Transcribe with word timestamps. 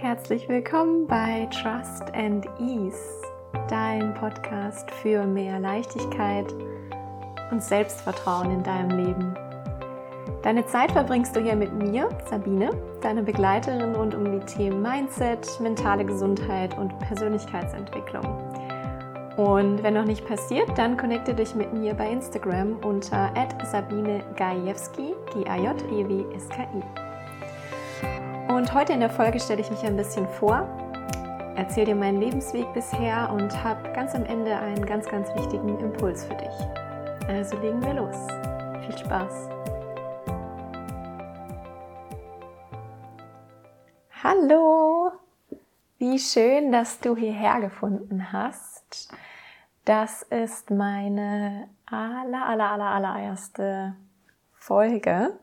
Herzlich 0.00 0.48
willkommen 0.48 1.06
bei 1.06 1.46
Trust 1.46 2.12
and 2.14 2.46
Ease, 2.58 2.98
dein 3.70 4.12
Podcast 4.14 4.90
für 4.90 5.24
mehr 5.24 5.60
Leichtigkeit 5.60 6.52
und 7.50 7.62
Selbstvertrauen 7.62 8.50
in 8.50 8.62
deinem 8.64 8.90
Leben. 8.90 9.34
Deine 10.42 10.66
Zeit 10.66 10.92
verbringst 10.92 11.34
du 11.36 11.40
hier 11.40 11.54
mit 11.54 11.72
mir, 11.72 12.08
Sabine, 12.28 12.70
deine 13.02 13.22
Begleiterin 13.22 13.94
rund 13.94 14.14
um 14.14 14.24
die 14.24 14.44
Themen 14.44 14.82
Mindset, 14.82 15.48
mentale 15.60 16.04
Gesundheit 16.04 16.76
und 16.76 16.98
Persönlichkeitsentwicklung. 16.98 18.24
Und 19.36 19.82
wenn 19.82 19.94
noch 19.94 20.04
nicht 20.04 20.26
passiert, 20.26 20.76
dann 20.76 20.96
connecte 20.96 21.34
dich 21.34 21.54
mit 21.54 21.72
mir 21.72 21.94
bei 21.94 22.10
Instagram 22.10 22.78
unter 22.84 23.32
Sabine 23.70 24.22
Gajewski, 24.36 25.14
G-A-J-E-W-S-K-I. 25.32 27.03
Und 28.64 28.72
heute 28.72 28.94
in 28.94 29.00
der 29.00 29.10
Folge 29.10 29.38
stelle 29.38 29.60
ich 29.60 29.70
mich 29.70 29.84
ein 29.84 29.94
bisschen 29.94 30.26
vor, 30.26 30.66
erzähle 31.54 31.88
dir 31.88 31.94
meinen 31.94 32.18
Lebensweg 32.18 32.72
bisher 32.72 33.30
und 33.30 33.62
habe 33.62 33.92
ganz 33.92 34.14
am 34.14 34.24
Ende 34.24 34.56
einen 34.56 34.86
ganz, 34.86 35.06
ganz 35.06 35.28
wichtigen 35.34 35.78
Impuls 35.80 36.24
für 36.24 36.34
dich. 36.34 37.28
Also 37.28 37.58
legen 37.58 37.82
wir 37.82 37.92
los. 37.92 38.16
Viel 38.86 38.96
Spaß! 38.96 39.50
Hallo! 44.22 45.12
Wie 45.98 46.18
schön, 46.18 46.72
dass 46.72 46.98
du 47.00 47.14
hierher 47.16 47.60
gefunden 47.60 48.32
hast. 48.32 49.14
Das 49.84 50.22
ist 50.22 50.70
meine 50.70 51.68
aller, 51.84 52.46
aller, 52.46 52.70
aller, 52.70 52.86
allererste 52.86 53.94
Folge. 54.54 55.38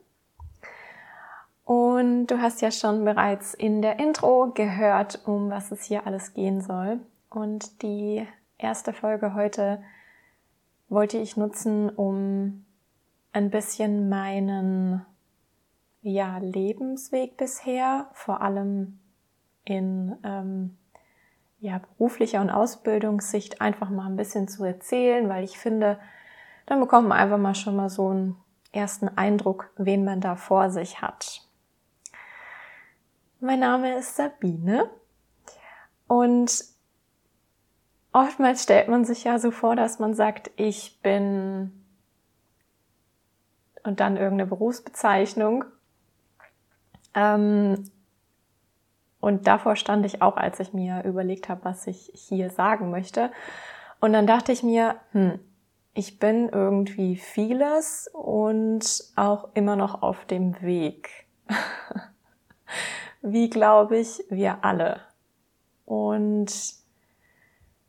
Und 1.71 2.27
du 2.27 2.41
hast 2.41 2.61
ja 2.61 2.70
schon 2.70 3.05
bereits 3.05 3.53
in 3.53 3.81
der 3.81 3.98
Intro 3.98 4.52
gehört, 4.53 5.21
um 5.25 5.49
was 5.49 5.71
es 5.71 5.85
hier 5.85 6.05
alles 6.05 6.34
gehen 6.34 6.59
soll. 6.59 6.99
Und 7.30 7.81
die 7.81 8.27
erste 8.58 8.91
Folge 8.91 9.36
heute 9.36 9.81
wollte 10.89 11.17
ich 11.17 11.38
nutzen, 11.38 11.89
um 11.89 12.66
ein 13.31 13.49
bisschen 13.52 14.09
meinen 14.09 15.05
ja, 16.02 16.39
Lebensweg 16.39 17.38
bisher, 17.38 18.09
vor 18.11 18.42
allem 18.42 18.99
in 19.64 20.17
ähm, 20.25 20.77
ja, 21.61 21.80
beruflicher 21.97 22.42
und 22.42 22.49
Ausbildungssicht, 22.49 23.61
einfach 23.61 23.89
mal 23.89 24.08
ein 24.08 24.17
bisschen 24.17 24.49
zu 24.49 24.66
erzählen, 24.66 25.30
weil 25.30 25.45
ich 25.45 25.58
finde, 25.58 25.99
dann 26.66 26.81
bekommt 26.81 27.08
man 27.08 27.17
einfach 27.17 27.38
mal 27.38 27.55
schon 27.55 27.77
mal 27.77 27.89
so 27.89 28.09
einen 28.09 28.36
ersten 28.73 29.08
Eindruck, 29.08 29.72
wen 29.77 30.03
man 30.03 30.19
da 30.19 30.36
vor 30.36 30.69
sich 30.69 31.02
hat. 31.02 31.47
Mein 33.44 33.61
Name 33.61 33.97
ist 33.97 34.17
Sabine 34.17 34.88
und 36.08 36.64
oftmals 38.14 38.61
stellt 38.61 38.88
man 38.88 39.03
sich 39.03 39.23
ja 39.23 39.39
so 39.39 39.50
vor, 39.50 39.75
dass 39.75 39.98
man 39.98 40.14
sagt, 40.14 40.52
ich 40.58 41.00
bin 41.02 41.72
und 43.83 44.00
dann 44.00 44.16
irgendeine 44.16 44.48
Berufsbezeichnung. 44.48 45.66
Ähm, 47.16 47.89
und 49.20 49.48
davor 49.48 49.76
stand 49.76 50.05
ich 50.05 50.22
auch, 50.22 50.38
als 50.38 50.59
ich 50.59 50.73
mir 50.73 51.03
überlegt 51.03 51.50
habe, 51.50 51.66
was 51.66 51.88
ich 51.88 52.11
hier 52.14 52.52
sagen 52.52 52.92
möchte. 52.92 53.31
Und 54.00 54.14
dann 54.14 54.28
dachte 54.28 54.52
ich 54.52 54.61
mir, 54.61 54.98
hm, 55.14 55.39
ich 55.95 56.20
bin 56.20 56.48
irgendwie 56.48 57.16
vieles 57.16 58.08
und 58.14 59.03
auch 59.16 59.50
immer 59.55 59.76
noch 59.76 60.03
auf 60.03 60.26
dem 60.26 60.61
Weg. 60.61 61.09
wie 63.22 63.50
glaube 63.50 63.97
ich, 63.97 64.23
wir 64.30 64.64
alle. 64.64 65.02
Und 65.86 66.52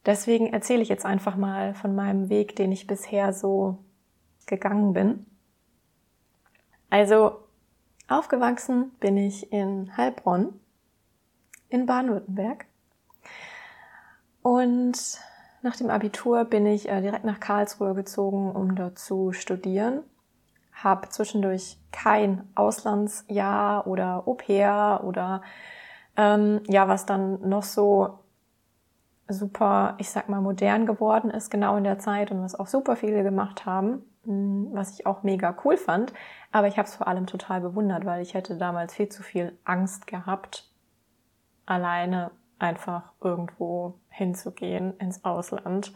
deswegen 0.07 0.53
erzähle 0.53 0.83
ich 0.83 0.89
jetzt 0.89 1.07
einfach 1.07 1.37
mal 1.37 1.75
von 1.75 1.95
meinem 1.95 2.29
Weg, 2.29 2.57
den 2.57 2.73
ich 2.73 2.87
bisher 2.87 3.33
so 3.33 3.79
gegangen 4.47 4.93
bin. 4.93 5.27
Also 6.91 7.39
aufgewachsen 8.09 8.93
bin 9.01 9.17
ich 9.17 9.53
in 9.53 9.97
Heilbronn 9.97 10.61
in 11.69 11.87
Baden-Württemberg. 11.87 12.67
Und 14.43 15.19
nach 15.63 15.77
dem 15.77 15.89
Abitur 15.89 16.45
bin 16.45 16.67
ich 16.67 16.89
äh, 16.89 17.01
direkt 17.01 17.25
nach 17.25 17.41
Karlsruhe 17.41 17.95
gezogen, 17.95 18.51
um 18.51 18.75
dort 18.75 18.99
zu 18.99 19.33
studieren 19.33 20.03
habe 20.83 21.09
zwischendurch 21.09 21.79
kein 21.91 22.49
Auslandsjahr 22.55 23.87
oder 23.87 24.27
Au-pair 24.27 25.03
oder 25.05 25.43
ähm, 26.17 26.61
ja, 26.69 26.89
was 26.89 27.07
dann 27.07 27.49
noch 27.49 27.63
so 27.63 28.19
super, 29.29 29.95
ich 29.99 30.11
sag 30.11 30.29
mal, 30.29 30.41
modern 30.41 30.87
geworden 30.87 31.31
ist, 31.31 31.51
genau 31.51 31.77
in 31.77 31.85
der 31.85 31.99
Zeit 31.99 32.31
und 32.31 32.43
was 32.43 32.59
auch 32.59 32.67
super 32.67 32.97
viele 32.97 33.23
gemacht 33.23 33.67
haben, 33.67 34.03
hm, 34.25 34.69
was 34.73 34.99
ich 34.99 35.07
auch 35.07 35.23
mega 35.23 35.57
cool 35.65 35.77
fand. 35.77 36.13
Aber 36.51 36.69
ich 36.69 36.79
habe 36.79 36.89
es 36.89 36.95
vor 36.95 37.09
allem 37.09 37.27
total 37.27 37.61
bewundert, 37.61 38.05
weil 38.05 38.23
ich 38.23 38.35
hätte 38.35 38.57
damals 38.57 38.95
viel 38.95 39.09
zu 39.09 39.23
viel 39.23 39.59
Angst 39.65 40.07
gehabt, 40.07 40.71
alleine 41.67 42.31
einfach 42.59 43.13
irgendwo 43.21 43.95
hinzugehen 44.09 44.97
ins 44.99 45.25
Ausland. 45.25 45.93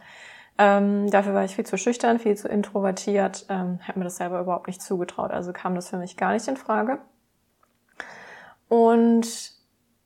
Ähm, 0.57 1.09
dafür 1.11 1.33
war 1.33 1.43
ich 1.43 1.55
viel 1.55 1.65
zu 1.65 1.77
schüchtern, 1.77 2.19
viel 2.19 2.35
zu 2.35 2.47
introvertiert, 2.47 3.45
ähm, 3.49 3.79
habe 3.87 3.99
mir 3.99 4.05
das 4.05 4.17
selber 4.17 4.39
überhaupt 4.39 4.67
nicht 4.67 4.81
zugetraut. 4.81 5.31
Also 5.31 5.53
kam 5.53 5.75
das 5.75 5.89
für 5.89 5.97
mich 5.97 6.17
gar 6.17 6.33
nicht 6.33 6.47
in 6.47 6.57
Frage. 6.57 6.99
Und 8.67 9.57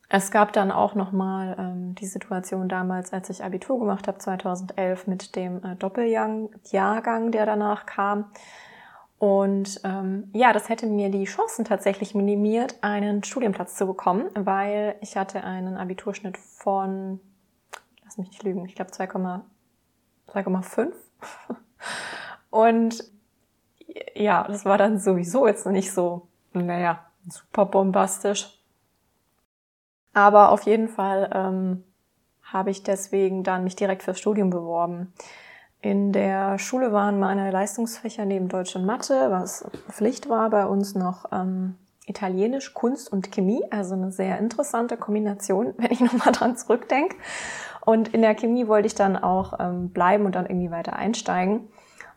es 0.09 0.29
gab 0.29 0.51
dann 0.51 0.71
auch 0.71 0.93
nochmal 0.93 1.55
ähm, 1.57 1.95
die 1.95 2.05
Situation 2.05 2.67
damals, 2.67 3.13
als 3.13 3.29
ich 3.29 3.43
Abitur 3.43 3.79
gemacht 3.79 4.09
habe, 4.09 4.17
2011, 4.17 5.07
mit 5.07 5.37
dem 5.37 5.63
äh, 5.63 5.75
Doppeljahrgang, 5.77 7.31
der 7.31 7.45
danach 7.45 7.85
kam. 7.85 8.25
Und 9.19 9.79
ähm, 9.85 10.29
ja, 10.33 10.51
das 10.51 10.67
hätte 10.67 10.87
mir 10.87 11.09
die 11.09 11.23
Chancen 11.25 11.63
tatsächlich 11.63 12.13
minimiert, 12.13 12.75
einen 12.81 13.23
Studienplatz 13.23 13.75
zu 13.75 13.85
bekommen, 13.85 14.25
weil 14.33 14.95
ich 14.99 15.15
hatte 15.15 15.43
einen 15.43 15.77
Abiturschnitt 15.77 16.37
von, 16.37 17.21
lass 18.03 18.17
mich 18.17 18.29
nicht 18.29 18.43
lügen, 18.43 18.65
ich 18.65 18.75
glaube 18.75 18.91
3,5. 20.33 20.91
Und 22.49 23.03
ja, 24.15 24.43
das 24.47 24.65
war 24.65 24.77
dann 24.77 24.99
sowieso 24.99 25.47
jetzt 25.47 25.65
nicht 25.65 25.91
so, 25.91 26.27
naja, 26.53 27.05
super 27.27 27.65
bombastisch. 27.65 28.57
Aber 30.13 30.51
auf 30.51 30.63
jeden 30.63 30.89
Fall 30.89 31.29
ähm, 31.33 31.83
habe 32.43 32.69
ich 32.69 32.83
deswegen 32.83 33.43
dann 33.43 33.63
mich 33.63 33.75
direkt 33.75 34.03
fürs 34.03 34.19
Studium 34.19 34.49
beworben. 34.49 35.13
In 35.79 36.11
der 36.11 36.59
Schule 36.59 36.91
waren 36.93 37.19
meine 37.19 37.49
Leistungsfächer 37.49 38.25
neben 38.25 38.49
Deutsch 38.49 38.75
und 38.75 38.85
Mathe, 38.85 39.31
was 39.31 39.65
Pflicht 39.89 40.29
war, 40.29 40.49
bei 40.49 40.65
uns 40.65 40.93
noch 40.93 41.25
ähm, 41.31 41.75
Italienisch, 42.05 42.73
Kunst 42.73 43.11
und 43.11 43.31
Chemie, 43.31 43.63
also 43.71 43.95
eine 43.95 44.11
sehr 44.11 44.37
interessante 44.37 44.97
Kombination, 44.97 45.73
wenn 45.77 45.91
ich 45.91 46.01
nochmal 46.01 46.33
dran 46.33 46.57
zurückdenke. 46.57 47.15
Und 47.85 48.09
in 48.13 48.21
der 48.21 48.35
Chemie 48.35 48.67
wollte 48.67 48.87
ich 48.87 48.95
dann 48.95 49.17
auch 49.17 49.59
ähm, 49.59 49.89
bleiben 49.89 50.25
und 50.25 50.35
dann 50.35 50.45
irgendwie 50.45 50.71
weiter 50.71 50.95
einsteigen. 50.95 51.67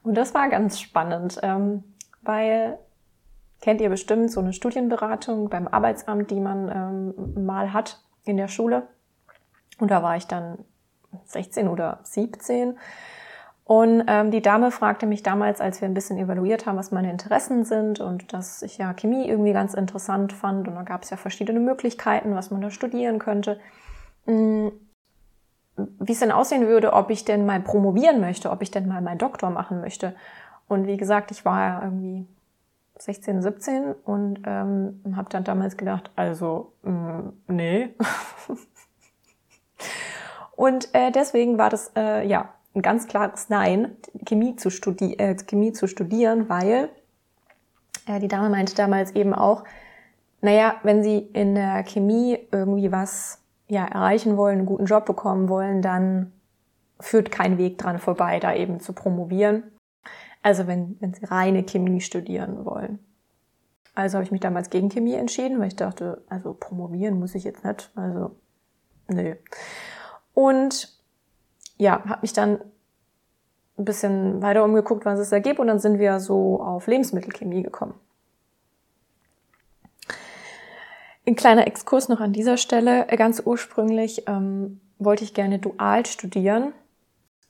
Und 0.02 0.14
das 0.14 0.34
war 0.34 0.48
ganz 0.48 0.80
spannend, 0.80 1.40
ähm, 1.42 1.84
weil 2.22 2.78
kennt 3.62 3.80
ihr 3.80 3.88
bestimmt 3.88 4.30
so 4.30 4.40
eine 4.40 4.52
Studienberatung 4.52 5.48
beim 5.48 5.66
Arbeitsamt, 5.66 6.30
die 6.30 6.40
man 6.40 6.68
ähm, 6.68 7.44
mal 7.46 7.72
hat 7.72 8.02
in 8.24 8.36
der 8.36 8.48
Schule. 8.48 8.88
Und 9.78 9.90
da 9.90 10.02
war 10.02 10.16
ich 10.16 10.26
dann 10.26 10.58
16 11.24 11.68
oder 11.68 12.00
17. 12.02 12.78
Und 13.64 14.04
ähm, 14.06 14.30
die 14.30 14.42
Dame 14.42 14.70
fragte 14.70 15.06
mich 15.06 15.22
damals, 15.22 15.62
als 15.62 15.80
wir 15.80 15.88
ein 15.88 15.94
bisschen 15.94 16.18
evaluiert 16.18 16.66
haben, 16.66 16.76
was 16.76 16.90
meine 16.90 17.10
Interessen 17.10 17.64
sind 17.64 17.98
und 17.98 18.34
dass 18.34 18.60
ich 18.60 18.76
ja 18.76 18.92
Chemie 18.92 19.26
irgendwie 19.26 19.54
ganz 19.54 19.72
interessant 19.72 20.34
fand. 20.34 20.68
Und 20.68 20.74
da 20.74 20.82
gab 20.82 21.02
es 21.02 21.10
ja 21.10 21.16
verschiedene 21.16 21.60
Möglichkeiten, 21.60 22.34
was 22.34 22.50
man 22.50 22.60
da 22.60 22.70
studieren 22.70 23.18
könnte. 23.18 23.58
Wie 25.76 26.12
es 26.12 26.20
denn 26.20 26.32
aussehen 26.32 26.66
würde, 26.66 26.92
ob 26.92 27.10
ich 27.10 27.24
denn 27.24 27.46
mal 27.46 27.60
promovieren 27.60 28.20
möchte, 28.20 28.50
ob 28.50 28.62
ich 28.62 28.70
denn 28.70 28.86
mal 28.86 29.02
meinen 29.02 29.18
Doktor 29.18 29.50
machen 29.50 29.80
möchte. 29.80 30.14
Und 30.68 30.86
wie 30.86 30.96
gesagt, 30.96 31.30
ich 31.30 31.44
war 31.44 31.60
ja 31.60 31.82
irgendwie 31.82 32.26
16, 32.98 33.42
17 33.42 33.92
und 33.92 34.40
ähm, 34.46 35.00
habe 35.16 35.28
dann 35.30 35.44
damals 35.44 35.76
gedacht, 35.76 36.10
also 36.14 36.72
mh, 36.82 36.92
mm, 36.92 37.32
nee. 37.48 37.94
und 40.56 40.94
äh, 40.94 41.10
deswegen 41.10 41.58
war 41.58 41.70
das 41.70 41.90
äh, 41.96 42.26
ja 42.26 42.50
ein 42.74 42.82
ganz 42.82 43.06
klares 43.06 43.48
Nein, 43.48 43.96
Chemie 44.24 44.56
zu, 44.56 44.70
studi 44.70 45.14
äh, 45.14 45.36
Chemie 45.36 45.72
zu 45.72 45.86
studieren, 45.86 46.48
weil 46.48 46.88
äh, 48.06 48.20
die 48.20 48.28
Dame 48.28 48.48
meinte 48.48 48.74
damals 48.74 49.12
eben 49.12 49.34
auch, 49.34 49.64
naja, 50.40 50.76
wenn 50.82 51.02
sie 51.02 51.18
in 51.18 51.54
der 51.54 51.84
Chemie 51.84 52.38
irgendwie 52.52 52.92
was 52.92 53.40
ja, 53.68 53.84
erreichen 53.86 54.36
wollen, 54.36 54.58
einen 54.58 54.66
guten 54.66 54.86
Job 54.86 55.06
bekommen 55.06 55.48
wollen, 55.48 55.82
dann 55.82 56.32
führt 57.00 57.30
kein 57.30 57.58
Weg 57.58 57.78
dran 57.78 57.98
vorbei, 57.98 58.38
da 58.40 58.54
eben 58.54 58.80
zu 58.80 58.92
promovieren. 58.92 59.64
Also 60.42 60.66
wenn, 60.66 60.96
wenn 61.00 61.14
sie 61.14 61.24
reine 61.24 61.64
Chemie 61.64 62.00
studieren 62.00 62.64
wollen. 62.64 62.98
Also 63.94 64.16
habe 64.16 64.24
ich 64.24 64.32
mich 64.32 64.40
damals 64.40 64.70
gegen 64.70 64.90
Chemie 64.90 65.14
entschieden, 65.14 65.58
weil 65.60 65.68
ich 65.68 65.76
dachte, 65.76 66.22
also 66.28 66.52
promovieren 66.52 67.18
muss 67.18 67.34
ich 67.34 67.44
jetzt 67.44 67.64
nicht. 67.64 67.90
Also, 67.94 68.36
nö. 69.08 69.36
Und 70.34 70.92
ja, 71.76 72.04
habe 72.04 72.22
mich 72.22 72.32
dann 72.32 72.60
ein 73.78 73.84
bisschen 73.84 74.42
weiter 74.42 74.64
umgeguckt, 74.64 75.04
was 75.04 75.18
es 75.18 75.30
da 75.30 75.38
gibt 75.38 75.58
und 75.60 75.68
dann 75.68 75.78
sind 75.78 75.98
wir 75.98 76.20
so 76.20 76.60
auf 76.60 76.86
Lebensmittelchemie 76.86 77.62
gekommen. 77.62 77.94
Ein 81.26 81.36
kleiner 81.36 81.66
Exkurs 81.66 82.08
noch 82.08 82.20
an 82.20 82.32
dieser 82.32 82.56
Stelle. 82.56 83.06
Ganz 83.06 83.42
ursprünglich 83.44 84.28
ähm, 84.28 84.80
wollte 84.98 85.24
ich 85.24 85.32
gerne 85.32 85.58
dual 85.58 86.04
studieren. 86.04 86.72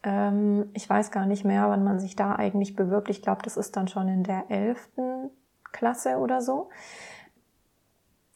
Ähm, 0.04 0.70
ich 0.74 0.88
weiß 0.88 1.10
gar 1.10 1.26
nicht 1.26 1.44
mehr, 1.44 1.68
wann 1.68 1.82
man 1.82 1.98
sich 1.98 2.14
da 2.14 2.36
eigentlich 2.36 2.76
bewirbt. 2.76 3.10
Ich 3.10 3.22
glaube, 3.22 3.42
das 3.42 3.56
ist 3.56 3.76
dann 3.76 3.88
schon 3.88 4.08
in 4.08 4.22
der 4.22 4.44
elften 4.48 5.30
Klasse 5.72 6.18
oder 6.18 6.40
so. 6.40 6.68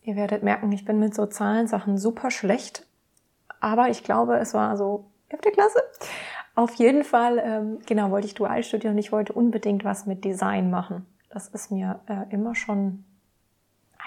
Ihr 0.02 0.17
werdet 0.17 0.43
merken, 0.43 0.73
ich 0.73 0.85
bin 0.85 0.99
mit 0.99 1.14
so 1.14 1.26
Zahlensachen 1.26 1.99
super 1.99 2.31
schlecht. 2.31 2.87
Aber 3.61 3.90
ich 3.90 4.02
glaube, 4.02 4.38
es 4.38 4.55
war 4.55 4.76
so 4.76 5.11
elfte 5.29 5.52
Klasse. 5.52 5.81
Auf 6.55 6.75
jeden 6.75 7.05
Fall, 7.05 7.38
ähm, 7.44 7.79
genau, 7.87 8.11
wollte 8.11 8.26
ich 8.26 8.35
dual 8.35 8.64
studieren 8.64 8.94
und 8.94 8.99
ich 8.99 9.12
wollte 9.12 9.32
unbedingt 9.32 9.85
was 9.85 10.06
mit 10.06 10.25
Design 10.25 10.70
machen. 10.70 11.06
Das 11.31 11.46
ist 11.49 11.70
mir 11.70 12.00
äh, 12.08 12.25
immer 12.35 12.55
schon 12.55 13.05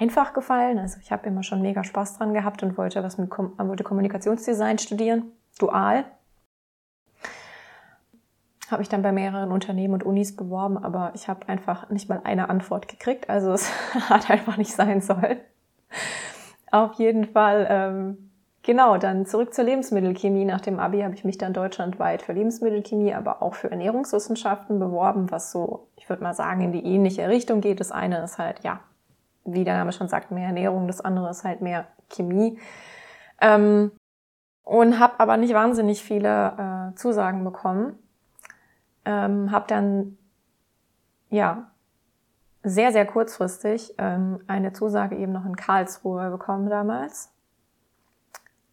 einfach 0.01 0.33
gefallen. 0.33 0.79
Also 0.79 0.99
ich 1.01 1.11
habe 1.11 1.27
immer 1.27 1.43
schon 1.43 1.61
mega 1.61 1.83
Spaß 1.83 2.17
dran 2.17 2.33
gehabt 2.33 2.63
und 2.63 2.77
wollte 2.77 3.03
was 3.03 3.17
mit 3.17 3.29
Kom 3.29 3.53
wollte 3.57 3.83
Kommunikationsdesign 3.83 4.79
studieren, 4.79 5.31
dual. 5.59 6.05
Habe 8.69 8.79
mich 8.79 8.89
dann 8.89 9.01
bei 9.01 9.11
mehreren 9.11 9.51
Unternehmen 9.51 9.93
und 9.93 10.03
Unis 10.03 10.35
beworben, 10.35 10.77
aber 10.77 11.11
ich 11.13 11.27
habe 11.27 11.47
einfach 11.49 11.89
nicht 11.89 12.09
mal 12.09 12.21
eine 12.23 12.49
Antwort 12.49 12.87
gekriegt. 12.87 13.29
Also 13.29 13.51
es 13.51 13.69
hat 14.09 14.29
einfach 14.29 14.57
nicht 14.57 14.73
sein 14.73 15.01
sollen. 15.01 15.37
Auf 16.71 16.93
jeden 16.93 17.25
Fall 17.25 17.67
ähm, 17.69 18.31
Genau, 18.63 18.97
dann 18.97 19.25
zurück 19.25 19.55
zur 19.55 19.63
Lebensmittelchemie. 19.63 20.45
Nach 20.45 20.61
dem 20.61 20.79
Abi 20.79 21.01
habe 21.01 21.15
ich 21.15 21.23
mich 21.23 21.39
dann 21.39 21.51
deutschlandweit 21.51 22.21
für 22.21 22.33
Lebensmittelchemie, 22.33 23.11
aber 23.11 23.41
auch 23.41 23.55
für 23.55 23.71
Ernährungswissenschaften 23.71 24.77
beworben, 24.77 25.31
was 25.31 25.51
so, 25.51 25.87
ich 25.95 26.07
würde 26.09 26.21
mal 26.21 26.35
sagen, 26.35 26.61
in 26.61 26.71
die 26.71 26.85
ähnliche 26.85 27.27
Richtung 27.27 27.59
geht. 27.59 27.79
Das 27.79 27.91
eine 27.91 28.23
ist 28.23 28.37
halt, 28.37 28.63
ja, 28.63 28.81
wie 29.45 29.63
der 29.63 29.77
Name 29.77 29.91
schon 29.91 30.07
sagt, 30.07 30.31
mehr 30.31 30.47
Ernährung, 30.47 30.87
das 30.87 31.01
andere 31.01 31.29
ist 31.29 31.43
halt 31.43 31.61
mehr 31.61 31.87
Chemie. 32.09 32.59
Ähm, 33.39 33.91
und 34.63 34.99
habe 34.99 35.19
aber 35.19 35.37
nicht 35.37 35.53
wahnsinnig 35.53 36.03
viele 36.03 36.91
äh, 36.91 36.95
Zusagen 36.95 37.43
bekommen. 37.43 37.97
Ähm, 39.05 39.51
habe 39.51 39.65
dann, 39.67 40.17
ja, 41.29 41.71
sehr, 42.63 42.91
sehr 42.91 43.07
kurzfristig 43.07 43.95
ähm, 43.97 44.39
eine 44.47 44.71
Zusage 44.73 45.15
eben 45.15 45.31
noch 45.31 45.45
in 45.45 45.55
Karlsruhe 45.55 46.29
bekommen 46.29 46.69
damals 46.69 47.31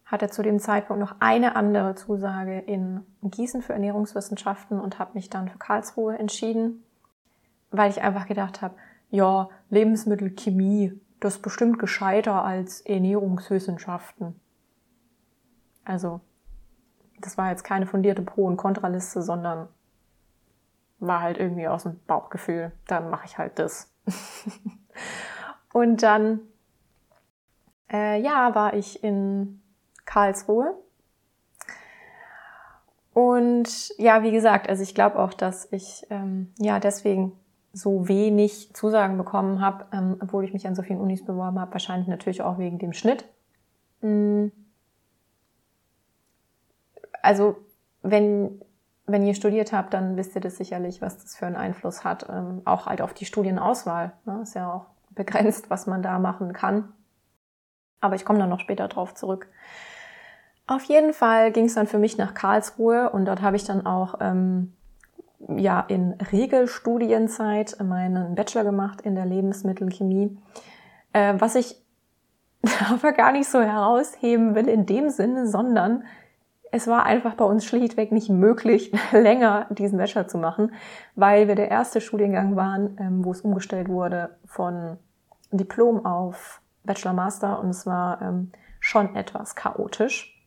hatte 0.09 0.27
zu 0.27 0.41
dem 0.41 0.59
Zeitpunkt 0.59 0.99
noch 0.99 1.15
eine 1.19 1.55
andere 1.55 1.93
Zusage 1.93 2.59
in 2.59 3.05
Gießen 3.21 3.61
für 3.61 3.73
Ernährungswissenschaften 3.73 4.79
und 4.79 4.97
habe 4.97 5.11
mich 5.13 5.29
dann 5.29 5.49
für 5.49 5.59
Karlsruhe 5.59 6.17
entschieden, 6.17 6.83
weil 7.69 7.91
ich 7.91 8.01
einfach 8.01 8.25
gedacht 8.25 8.63
habe, 8.63 8.73
ja, 9.09 9.49
Lebensmittelchemie, 9.69 10.99
das 11.19 11.35
ist 11.35 11.41
bestimmt 11.41 11.79
gescheiter 11.79 12.43
als 12.43 12.81
Ernährungswissenschaften. 12.81 14.39
Also, 15.83 16.21
das 17.19 17.37
war 17.37 17.49
jetzt 17.49 17.63
keine 17.63 17.85
fundierte 17.85 18.21
Pro- 18.21 18.45
und 18.45 18.57
Kontraliste, 18.57 19.21
sondern 19.21 19.67
war 20.99 21.21
halt 21.21 21.37
irgendwie 21.37 21.67
aus 21.67 21.83
dem 21.83 21.99
Bauchgefühl, 22.05 22.71
dann 22.87 23.09
mache 23.09 23.25
ich 23.25 23.37
halt 23.37 23.57
das. 23.57 23.91
und 25.73 26.03
dann, 26.03 26.41
äh, 27.91 28.21
ja, 28.21 28.53
war 28.53 28.73
ich 28.73 29.03
in 29.03 29.61
Karlsruhe. 30.05 30.75
Und 33.13 33.97
ja, 33.97 34.23
wie 34.23 34.31
gesagt, 34.31 34.69
also 34.69 34.83
ich 34.83 34.95
glaube 34.95 35.19
auch, 35.19 35.33
dass 35.33 35.71
ich 35.71 36.05
ähm, 36.09 36.53
ja 36.57 36.79
deswegen 36.79 37.33
so 37.73 38.07
wenig 38.07 38.73
Zusagen 38.73 39.17
bekommen 39.17 39.61
habe, 39.61 39.85
ähm, 39.91 40.17
obwohl 40.19 40.43
ich 40.43 40.53
mich 40.53 40.67
an 40.67 40.75
so 40.75 40.81
vielen 40.81 40.99
Unis 40.99 41.23
beworben 41.23 41.59
habe, 41.59 41.71
wahrscheinlich 41.71 42.07
natürlich 42.07 42.41
auch 42.41 42.57
wegen 42.57 42.79
dem 42.79 42.93
Schnitt. 42.93 43.25
Mhm. 44.01 44.51
Also 47.21 47.57
wenn, 48.01 48.61
wenn 49.05 49.25
ihr 49.25 49.35
studiert 49.35 49.71
habt, 49.73 49.93
dann 49.93 50.17
wisst 50.17 50.35
ihr 50.35 50.41
das 50.41 50.57
sicherlich, 50.57 51.01
was 51.01 51.17
das 51.17 51.35
für 51.35 51.45
einen 51.45 51.57
Einfluss 51.57 52.03
hat, 52.03 52.27
ähm, 52.29 52.61
auch 52.65 52.87
halt 52.87 53.01
auf 53.01 53.13
die 53.13 53.25
Studienauswahl. 53.25 54.13
Ne? 54.25 54.39
Ist 54.41 54.55
ja 54.55 54.71
auch 54.71 54.85
begrenzt, 55.11 55.69
was 55.69 55.85
man 55.85 56.01
da 56.01 56.17
machen 56.17 56.53
kann. 56.53 56.93
Aber 58.01 58.15
ich 58.15 58.25
komme 58.25 58.39
dann 58.39 58.49
noch 58.49 58.61
später 58.61 58.87
drauf 58.87 59.13
zurück. 59.13 59.47
Auf 60.65 60.83
jeden 60.83 61.13
Fall 61.13 61.51
ging 61.51 61.65
es 61.65 61.73
dann 61.73 61.87
für 61.87 61.97
mich 61.97 62.17
nach 62.17 62.33
Karlsruhe 62.33 63.09
und 63.09 63.25
dort 63.25 63.41
habe 63.41 63.55
ich 63.55 63.63
dann 63.63 63.85
auch 63.85 64.15
ähm, 64.21 64.73
ja 65.47 65.81
in 65.81 66.13
Regelstudienzeit 66.31 67.77
meinen 67.83 68.35
Bachelor 68.35 68.63
gemacht 68.63 69.01
in 69.01 69.15
der 69.15 69.25
Lebensmittelchemie, 69.25 70.37
äh, 71.13 71.35
was 71.37 71.55
ich 71.55 71.81
aber 72.89 73.13
gar 73.13 73.31
nicht 73.31 73.49
so 73.49 73.61
herausheben 73.61 74.55
will 74.55 74.67
in 74.67 74.85
dem 74.85 75.09
Sinne, 75.09 75.47
sondern 75.47 76.03
es 76.71 76.87
war 76.87 77.03
einfach 77.03 77.33
bei 77.33 77.45
uns 77.45 77.65
schlichtweg 77.65 78.11
nicht 78.11 78.29
möglich, 78.29 78.91
länger 79.11 79.67
diesen 79.69 79.97
Bachelor 79.97 80.27
zu 80.27 80.37
machen, 80.37 80.73
weil 81.15 81.47
wir 81.47 81.55
der 81.55 81.71
erste 81.71 82.01
Studiengang 82.01 82.55
waren, 82.55 82.97
ähm, 82.99 83.25
wo 83.25 83.31
es 83.31 83.41
umgestellt 83.41 83.89
wurde 83.89 84.37
von 84.45 84.97
Diplom 85.51 86.05
auf 86.05 86.61
Bachelor 86.83 87.13
Master 87.13 87.59
und 87.59 87.69
es 87.69 87.85
war 87.85 88.21
ähm, 88.21 88.51
schon 88.79 89.15
etwas 89.15 89.55
chaotisch. 89.55 90.38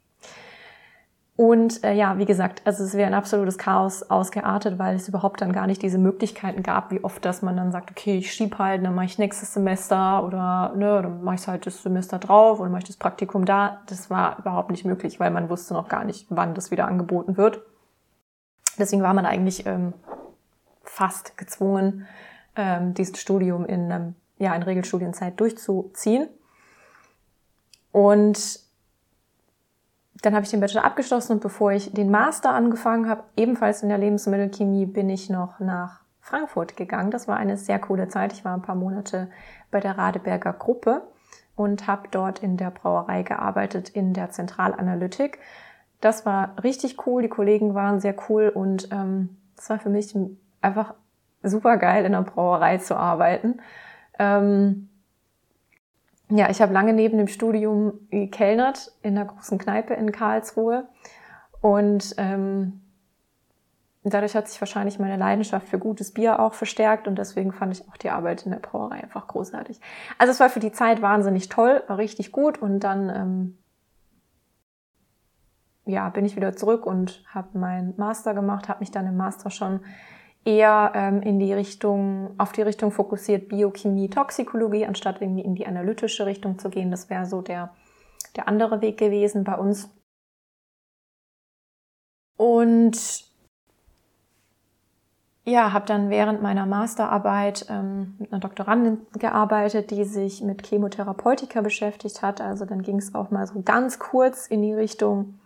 Und 1.34 1.82
äh, 1.82 1.94
ja, 1.94 2.19
wie 2.19 2.26
gesagt, 2.26 2.61
also 2.67 2.84
es 2.84 2.93
wäre 2.93 3.06
ein 3.06 3.14
absolutes 3.14 3.56
Chaos 3.56 4.02
ausgeartet, 4.02 4.79
weil 4.79 4.96
es 4.96 5.08
überhaupt 5.08 5.40
dann 5.40 5.52
gar 5.52 5.67
nicht 5.67 5.81
diese 5.81 5.96
Möglichkeiten 5.96 6.62
gab, 6.62 6.90
wie 6.90 7.02
oft, 7.02 7.25
dass 7.25 7.40
man 7.40 7.56
dann 7.56 7.73
sagt, 7.73 7.90
okay, 7.90 8.19
ich 8.19 8.32
schieb 8.32 8.58
halt, 8.58 8.84
dann 8.84 8.94
mache 8.94 9.06
ich 9.06 9.19
nächstes 9.19 9.55
Semester 9.55 10.25
oder 10.25 10.75
ne, 10.76 11.00
dann 11.02 11.25
mache 11.25 11.37
ich 11.37 11.49
halt 11.49 11.67
das 11.67 11.82
Semester 11.82 12.19
drauf 12.19 12.61
oder 12.61 12.69
mache 12.69 12.82
ich 12.82 12.88
das 12.88 12.99
Praktikum 12.99 13.46
da. 13.46 13.81
Das 13.87 14.11
war 14.11 14.38
überhaupt 14.38 14.70
nicht 14.70 14.84
möglich, 14.84 15.20
weil 15.20 15.31
man 15.31 15.49
wusste 15.49 15.73
noch 15.73 15.88
gar 15.88 16.05
nicht, 16.05 16.26
wann 16.29 16.55
das 16.55 16.70
wieder 16.70 16.87
angeboten 16.87 17.38
wird. 17.38 17.62
Deswegen 18.78 19.02
war 19.02 19.14
man 19.14 19.25
eigentlich 19.25 19.64
ähm, 19.64 19.94
fast 20.85 21.38
gezwungen, 21.38 22.06
ähm, 22.56 22.93
dieses 22.93 23.19
Studium 23.19 23.64
in, 23.64 23.90
ähm, 23.90 24.14
ja, 24.38 24.55
in 24.55 24.62
Regelstudienzeit 24.62 25.40
durchzuziehen. 25.40 26.28
Und 27.90 28.61
dann 30.23 30.35
habe 30.35 30.45
ich 30.45 30.50
den 30.50 30.61
Bachelor 30.61 30.85
abgeschlossen 30.85 31.33
und 31.33 31.41
bevor 31.41 31.73
ich 31.73 31.93
den 31.93 32.11
Master 32.11 32.50
angefangen 32.50 33.09
habe, 33.09 33.25
ebenfalls 33.37 33.83
in 33.83 33.88
der 33.88 33.99
Lebensmittelchemie, 33.99 34.87
bin 34.87 35.11
ich 35.11 35.29
noch 35.29 35.59
nach 35.59 36.00
Frankfurt 36.21 36.76
gegangen. 36.76 37.11
Das 37.11 37.26
war 37.26 37.37
eine 37.37 37.57
sehr 37.57 37.81
coole 37.81 38.09
Zeit. 38.09 38.33
Ich 38.33 38.45
war 38.45 38.55
ein 38.55 38.62
paar 38.62 38.76
Monate 38.76 39.29
bei 39.73 39.81
der 39.81 39.99
Radeberger 39.99 40.52
Gruppe 40.52 41.02
und 41.57 41.88
habe 41.88 42.09
dort 42.11 42.38
in 42.38 42.57
der 42.57 42.71
Brauerei 42.71 43.25
gearbeitet, 43.25 43.88
in 43.91 44.14
der 44.14 44.31
Zentralanalytik. 44.31 45.41
Das 46.00 46.25
war 46.25 46.55
richtig 46.62 47.07
cool. 47.07 47.23
Die 47.23 47.29
Kollegen 47.29 47.75
waren 47.75 48.00
sehr 48.00 48.14
cool 48.29 48.49
und 48.49 48.88
ähm, 48.93 49.37
das 49.57 49.71
war 49.71 49.79
für 49.81 49.91
mich 49.91 50.14
einfach 50.61 50.95
super 51.43 51.76
geil, 51.76 52.05
in 52.05 52.12
der 52.12 52.23
Brauerei 52.23 52.79
zu 52.79 52.97
arbeiten. 52.97 53.61
Ähm, 54.19 54.88
ja, 56.36 56.48
ich 56.48 56.62
habe 56.62 56.72
lange 56.72 56.94
neben 56.94 57.18
dem 57.18 57.28
Studium 57.28 58.08
gekellnert 58.10 58.92
in 59.02 59.16
einer 59.16 59.26
großen 59.26 59.58
Kneipe 59.58 59.94
in 59.94 60.12
Karlsruhe 60.12 60.88
und 61.60 62.14
ähm, 62.16 62.80
dadurch 64.02 64.34
hat 64.34 64.48
sich 64.48 64.60
wahrscheinlich 64.60 64.98
meine 64.98 65.16
Leidenschaft 65.16 65.68
für 65.68 65.78
gutes 65.78 66.12
Bier 66.12 66.40
auch 66.40 66.54
verstärkt 66.54 67.06
und 67.06 67.16
deswegen 67.16 67.52
fand 67.52 67.76
ich 67.76 67.86
auch 67.88 67.96
die 67.98 68.10
Arbeit 68.10 68.46
in 68.46 68.52
der 68.52 68.60
Brauerei 68.60 69.02
einfach 69.02 69.26
großartig. 69.28 69.78
Also 70.16 70.32
es 70.32 70.40
war 70.40 70.48
für 70.48 70.60
die 70.60 70.72
Zeit 70.72 71.02
wahnsinnig 71.02 71.50
toll, 71.50 71.82
war 71.86 71.98
richtig 71.98 72.32
gut 72.32 72.58
und 72.62 72.80
dann 72.80 73.10
ähm, 73.10 73.58
ja 75.84 76.08
bin 76.08 76.24
ich 76.24 76.34
wieder 76.34 76.56
zurück 76.56 76.86
und 76.86 77.22
habe 77.28 77.58
meinen 77.58 77.94
Master 77.98 78.32
gemacht, 78.32 78.70
habe 78.70 78.80
mich 78.80 78.90
dann 78.90 79.06
im 79.06 79.16
Master 79.16 79.50
schon 79.50 79.80
eher 80.44 80.92
ähm, 80.94 81.22
in 81.22 81.38
die 81.38 81.52
Richtung, 81.52 82.34
auf 82.38 82.52
die 82.52 82.62
Richtung 82.62 82.90
fokussiert 82.90 83.49
Biochemie, 83.49 84.08
Toxikologie, 84.08 84.87
anstatt 84.87 85.20
irgendwie 85.20 85.42
in 85.42 85.54
die 85.54 85.66
analytische 85.66 86.26
Richtung 86.26 86.58
zu 86.58 86.70
gehen. 86.70 86.90
Das 86.90 87.11
wäre 87.11 87.26
so 87.26 87.42
der, 87.42 87.70
der 88.37 88.49
andere 88.49 88.80
Weg 88.80 88.99
gewesen 88.99 89.44
bei 89.44 89.54
uns. 89.54 89.88
Und 92.37 93.30
ja, 95.44 95.72
habe 95.72 95.87
dann 95.87 96.11
während 96.11 96.40
meiner 96.40 96.66
Masterarbeit 96.66 97.66
ähm, 97.68 98.14
mit 98.18 98.32
einer 98.32 98.40
Doktorandin 98.40 99.06
gearbeitet, 99.18 99.90
die 99.90 100.04
sich 100.04 100.40
mit 100.40 100.66
Chemotherapeutika 100.66 101.61
beschäftigt 101.61 102.22
hat. 102.22 102.40
Also 102.40 102.64
dann 102.64 102.82
ging 102.82 102.99
es 102.99 103.14
auch 103.14 103.30
mal 103.30 103.46
so 103.46 103.61
ganz 103.62 103.99
kurz 103.99 104.46
in 104.46 104.62
die 104.62 104.75
Richtung 104.75 105.40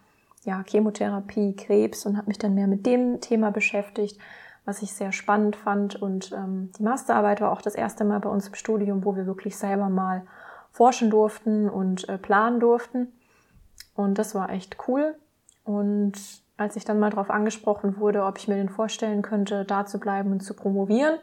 ja, 0.44 0.62
Chemotherapie, 0.66 1.56
Krebs 1.56 2.06
und 2.06 2.16
habe 2.16 2.28
mich 2.28 2.38
dann 2.38 2.54
mehr 2.54 2.66
mit 2.66 2.86
dem 2.86 3.20
Thema 3.20 3.50
beschäftigt 3.50 4.18
was 4.66 4.82
ich 4.82 4.92
sehr 4.92 5.12
spannend 5.12 5.56
fand. 5.56 6.00
Und 6.02 6.32
ähm, 6.32 6.70
die 6.78 6.82
Masterarbeit 6.82 7.40
war 7.40 7.52
auch 7.52 7.62
das 7.62 7.75
erste 7.75 8.04
Mal 8.04 8.20
bei 8.20 8.28
uns 8.28 8.49
im 8.49 8.54
Studium, 8.54 9.04
wo 9.04 9.16
wir 9.16 9.26
wirklich 9.26 9.56
selber 9.56 9.88
mal 9.88 10.26
forschen 10.70 11.08
durften 11.08 11.70
und 11.70 12.06
äh, 12.11 12.18
planen 12.18 12.61
durften. 12.61 13.12
Und 13.94 14.18
das 14.18 14.35
war 14.35 14.50
echt 14.50 14.76
cool. 14.88 15.14
Und 15.64 16.12
als 16.58 16.76
ich 16.76 16.85
dann 16.85 16.99
mal 16.99 17.11
darauf 17.11 17.30
angesprochen 17.30 17.99
wurde, 17.99 18.25
ob 18.25 18.38
ich 18.38 18.49
mir 18.49 18.56
den 18.56 18.68
vorstellen 18.68 19.23
könnte, 19.23 19.64
da 19.64 19.87
zu 19.87 19.99
bleiben 19.99 20.32
und 20.32 20.40
zu 20.40 20.54
promovieren, 20.54 21.18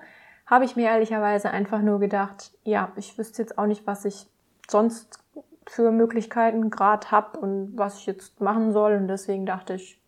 habe 0.46 0.66
ich 0.66 0.76
mir 0.76 0.88
ehrlicherweise 0.88 1.50
einfach 1.50 1.82
nur 1.82 2.00
gedacht, 2.00 2.52
ja, 2.64 2.92
ich 2.96 3.18
wüsste 3.18 3.42
jetzt 3.42 3.58
auch 3.58 3.66
nicht, 3.66 3.86
was 3.88 4.06
ich 4.06 4.28
sonst 4.70 5.20
für 5.68 5.92
Möglichkeiten 5.92 6.70
gerade 6.70 7.12
habe 7.12 7.40
und 7.40 7.74
was 7.76 8.00
ich 8.00 8.06
jetzt 8.06 8.42
machen 8.42 8.74
soll. 8.74 8.94
Und 8.96 9.08
deswegen 9.08 9.46
dachte 9.46 9.76
ich, 9.76 10.03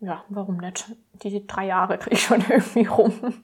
ja, 0.00 0.24
warum 0.28 0.58
nicht? 0.58 0.94
Die 1.22 1.46
drei 1.46 1.66
Jahre 1.66 1.98
kriege 1.98 2.16
ich 2.16 2.22
schon 2.22 2.40
irgendwie 2.48 2.86
rum. 2.86 3.42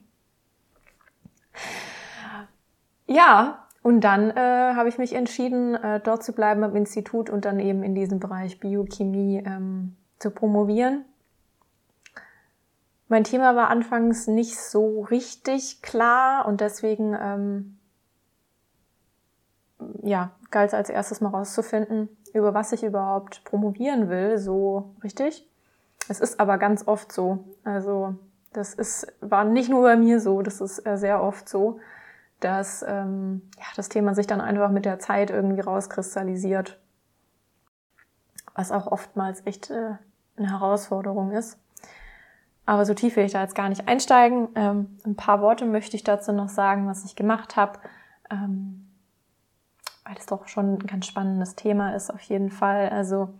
Ja, 3.07 3.67
und 3.83 4.01
dann 4.01 4.29
äh, 4.31 4.73
habe 4.75 4.89
ich 4.89 4.97
mich 4.97 5.13
entschieden, 5.13 5.75
äh, 5.75 5.99
dort 5.99 6.23
zu 6.23 6.33
bleiben 6.33 6.63
am 6.63 6.75
Institut 6.75 7.29
und 7.29 7.45
dann 7.45 7.59
eben 7.59 7.83
in 7.83 7.95
diesem 7.95 8.19
Bereich 8.19 8.59
Biochemie 8.59 9.43
ähm, 9.45 9.95
zu 10.19 10.31
promovieren. 10.31 11.05
Mein 13.07 13.23
Thema 13.25 13.55
war 13.55 13.69
anfangs 13.69 14.27
nicht 14.27 14.57
so 14.57 15.01
richtig 15.01 15.81
klar 15.81 16.45
und 16.45 16.61
deswegen 16.61 17.17
ähm, 17.19 17.77
ja, 20.03 20.31
galt 20.49 20.69
es 20.69 20.73
als 20.73 20.89
erstes 20.89 21.19
mal 21.19 21.29
rauszufinden, 21.29 22.07
über 22.33 22.53
was 22.53 22.71
ich 22.71 22.83
überhaupt 22.83 23.43
promovieren 23.43 24.09
will, 24.09 24.37
so 24.37 24.95
richtig. 25.03 25.45
Es 26.07 26.19
ist 26.19 26.39
aber 26.39 26.57
ganz 26.57 26.87
oft 26.87 27.11
so. 27.11 27.45
Also 27.63 28.15
das 28.53 28.73
ist, 28.73 29.07
war 29.21 29.43
nicht 29.43 29.69
nur 29.69 29.83
bei 29.83 29.95
mir 29.95 30.19
so, 30.19 30.41
das 30.41 30.61
ist 30.61 30.85
äh, 30.85 30.97
sehr 30.97 31.23
oft 31.23 31.47
so, 31.47 31.79
dass 32.39 32.83
ähm, 32.87 33.43
ja, 33.57 33.65
das 33.75 33.89
Thema 33.89 34.13
sich 34.15 34.27
dann 34.27 34.41
einfach 34.41 34.69
mit 34.69 34.85
der 34.85 34.99
Zeit 34.99 35.29
irgendwie 35.29 35.61
rauskristallisiert. 35.61 36.79
Was 38.55 38.71
auch 38.71 38.87
oftmals 38.87 39.45
echt 39.45 39.69
äh, 39.69 39.95
eine 40.37 40.49
Herausforderung 40.51 41.31
ist. 41.31 41.57
Aber 42.65 42.85
so 42.85 42.93
tief 42.93 43.15
will 43.15 43.25
ich 43.25 43.31
da 43.31 43.41
jetzt 43.41 43.55
gar 43.55 43.69
nicht 43.69 43.87
einsteigen. 43.87 44.49
Ähm, 44.55 44.97
ein 45.05 45.15
paar 45.15 45.41
Worte 45.41 45.65
möchte 45.65 45.95
ich 45.95 46.03
dazu 46.03 46.31
noch 46.31 46.49
sagen, 46.49 46.87
was 46.87 47.05
ich 47.05 47.15
gemacht 47.15 47.55
habe. 47.55 47.79
Ähm, 48.29 48.87
weil 50.03 50.15
das 50.15 50.25
doch 50.25 50.47
schon 50.47 50.73
ein 50.73 50.87
ganz 50.87 51.05
spannendes 51.05 51.55
Thema 51.55 51.95
ist 51.95 52.09
auf 52.11 52.21
jeden 52.21 52.49
Fall. 52.49 52.89
Also 52.89 53.33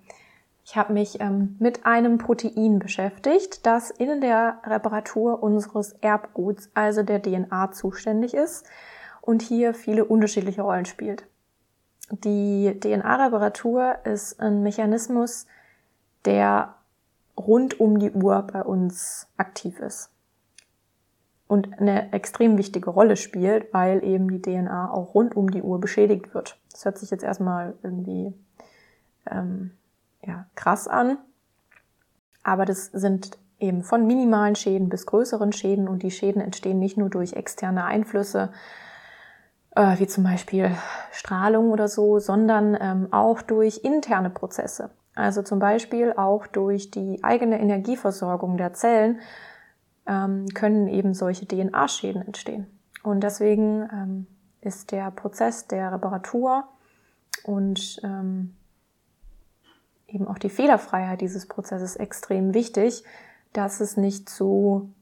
ich 0.64 0.78
habe 0.78 0.94
mich 0.94 1.20
ähm, 1.20 1.56
mit 1.60 1.86
einem 1.86 2.18
Protein 2.18 2.80
beschäftigt, 2.80 3.66
das 3.66 3.90
in 3.90 4.22
der 4.22 4.60
Reparatur 4.64 5.42
unseres 5.42 5.94
Erbguts, 6.02 6.70
also 6.74 7.04
der 7.04 7.22
DNA, 7.22 7.72
zuständig 7.72 8.34
ist 8.34 8.66
und 9.22 9.42
hier 9.42 9.74
viele 9.74 10.06
unterschiedliche 10.06 10.62
Rollen 10.62 10.86
spielt. 10.86 11.26
Die 12.12 12.78
DNA-Reparatur 12.80 14.06
ist 14.06 14.40
ein 14.40 14.64
Mechanismus, 14.64 15.48
der 16.26 16.76
rund 17.38 17.80
um 17.80 18.00
die 18.00 18.12
Uhr 18.12 18.42
bei 18.44 18.62
uns 18.62 19.28
aktiv 19.38 19.80
ist 19.80 20.12
und 21.48 21.80
eine 21.80 22.14
extrem 22.14 22.58
wichtige 22.58 22.90
Rolle 22.90 23.18
spielt, 23.18 23.74
weil 23.74 24.04
eben 24.04 24.30
die 24.30 24.42
DNA 24.42 24.92
auch 24.92 25.16
rund 25.16 25.36
um 25.36 25.50
die 25.52 25.62
Uhr 25.62 25.82
beschädigt 25.82 26.34
wird. 26.34 26.58
Das 26.72 26.86
hört 26.86 26.98
sich 26.98 27.10
jetzt 27.12 27.24
erstmal 27.24 27.74
irgendwie 27.82 28.34
ähm, 29.30 29.72
ja, 30.26 30.46
krass 30.56 30.88
an. 30.88 31.18
Aber 32.44 32.66
das 32.66 32.86
sind 32.88 33.38
eben 33.60 33.84
von 33.84 34.08
minimalen 34.08 34.56
Schäden 34.56 34.90
bis 34.90 35.06
größeren 35.06 35.54
Schäden 35.54 35.88
und 35.88 36.04
die 36.04 36.12
Schäden 36.12 36.42
entstehen 36.42 36.80
nicht 36.80 36.98
nur 36.98 37.10
durch 37.10 37.34
externe 37.34 37.86
Einflüsse, 37.86 38.52
äh, 39.76 40.00
wie 40.00 40.08
zum 40.08 40.24
Beispiel 40.24 40.72
Strahlung 41.12 41.70
oder 41.70 41.88
so, 41.88 42.20
sondern 42.20 42.78
ähm, 42.80 43.08
auch 43.12 43.42
durch 43.42 43.82
interne 43.84 44.30
Prozesse. 44.30 44.90
Also 45.14 45.44
zum 45.44 45.60
Beispiel 45.60 46.14
auch 46.14 46.48
durch 46.48 46.90
die 46.90 47.24
eigene 47.24 47.60
Energieversorgung 47.60 48.58
der 48.58 48.74
Zellen 48.74 49.20
ähm, 50.08 50.48
können 50.54 50.88
eben 50.88 51.14
solche 51.14 51.46
DNA-Schäden 51.46 52.26
entstehen. 52.26 52.68
Und 53.04 53.22
deswegen 53.22 53.88
ähm, 53.92 54.28
ist 54.62 54.92
der 54.92 55.12
Prozess 55.12 55.68
der 55.68 55.92
Reparatur 55.92 56.64
und 57.44 58.00
ähm, 58.04 58.56
eben 60.14 60.28
auch 60.28 60.38
die 60.38 60.50
Fehlerfreiheit 60.50 61.22
dieses 61.22 61.48
Prozesses 61.48 61.96
extrem 61.96 62.54
wichtig, 62.54 63.04
dass 63.54 63.80
es 63.82 63.98
nicht 63.98 64.30
zu 64.30 64.94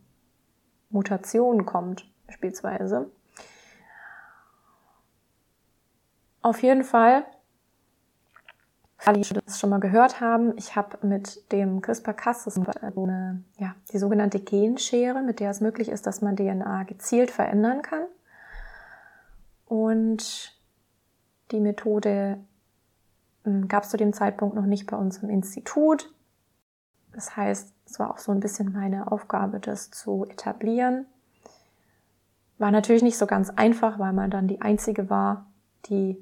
Mutationen 0.89 1.65
kommt, 1.65 2.09
beispielsweise. 2.27 3.11
Auf 6.41 6.63
jeden 6.63 6.83
Fall, 6.83 7.25
alle, 9.05 9.21
die 9.21 9.33
das 9.33 9.59
schon 9.59 9.69
mal 9.69 9.79
gehört 9.79 10.21
haben, 10.21 10.57
ich 10.57 10.75
habe 10.75 11.05
mit 11.05 11.51
dem 11.51 11.81
CRISPR-Cas, 11.81 12.57
eine, 12.57 13.43
ja, 13.57 13.75
die 13.91 13.99
sogenannte 13.99 14.39
Genschere, 14.39 15.21
mit 15.21 15.39
der 15.39 15.51
es 15.51 15.61
möglich 15.61 15.89
ist, 15.89 16.07
dass 16.07 16.21
man 16.21 16.35
DNA 16.35 16.83
gezielt 16.83 17.31
verändern 17.31 17.81
kann. 17.81 18.05
Und 19.65 20.57
die 21.51 21.59
Methode 21.59 22.39
gab 23.67 23.83
es 23.83 23.89
zu 23.89 23.97
dem 23.97 24.13
Zeitpunkt 24.13 24.55
noch 24.55 24.65
nicht 24.65 24.89
bei 24.89 24.97
uns 24.97 25.17
im 25.17 25.29
Institut. 25.29 26.13
Das 27.13 27.35
heißt, 27.35 27.73
es 27.85 27.99
war 27.99 28.11
auch 28.11 28.17
so 28.17 28.31
ein 28.31 28.39
bisschen 28.39 28.71
meine 28.71 29.11
Aufgabe, 29.11 29.59
das 29.59 29.91
zu 29.91 30.25
etablieren. 30.25 31.05
War 32.57 32.71
natürlich 32.71 33.03
nicht 33.03 33.17
so 33.17 33.25
ganz 33.25 33.49
einfach, 33.49 33.99
weil 33.99 34.13
man 34.13 34.29
dann 34.29 34.47
die 34.47 34.61
einzige 34.61 35.09
war, 35.09 35.47
die 35.85 36.17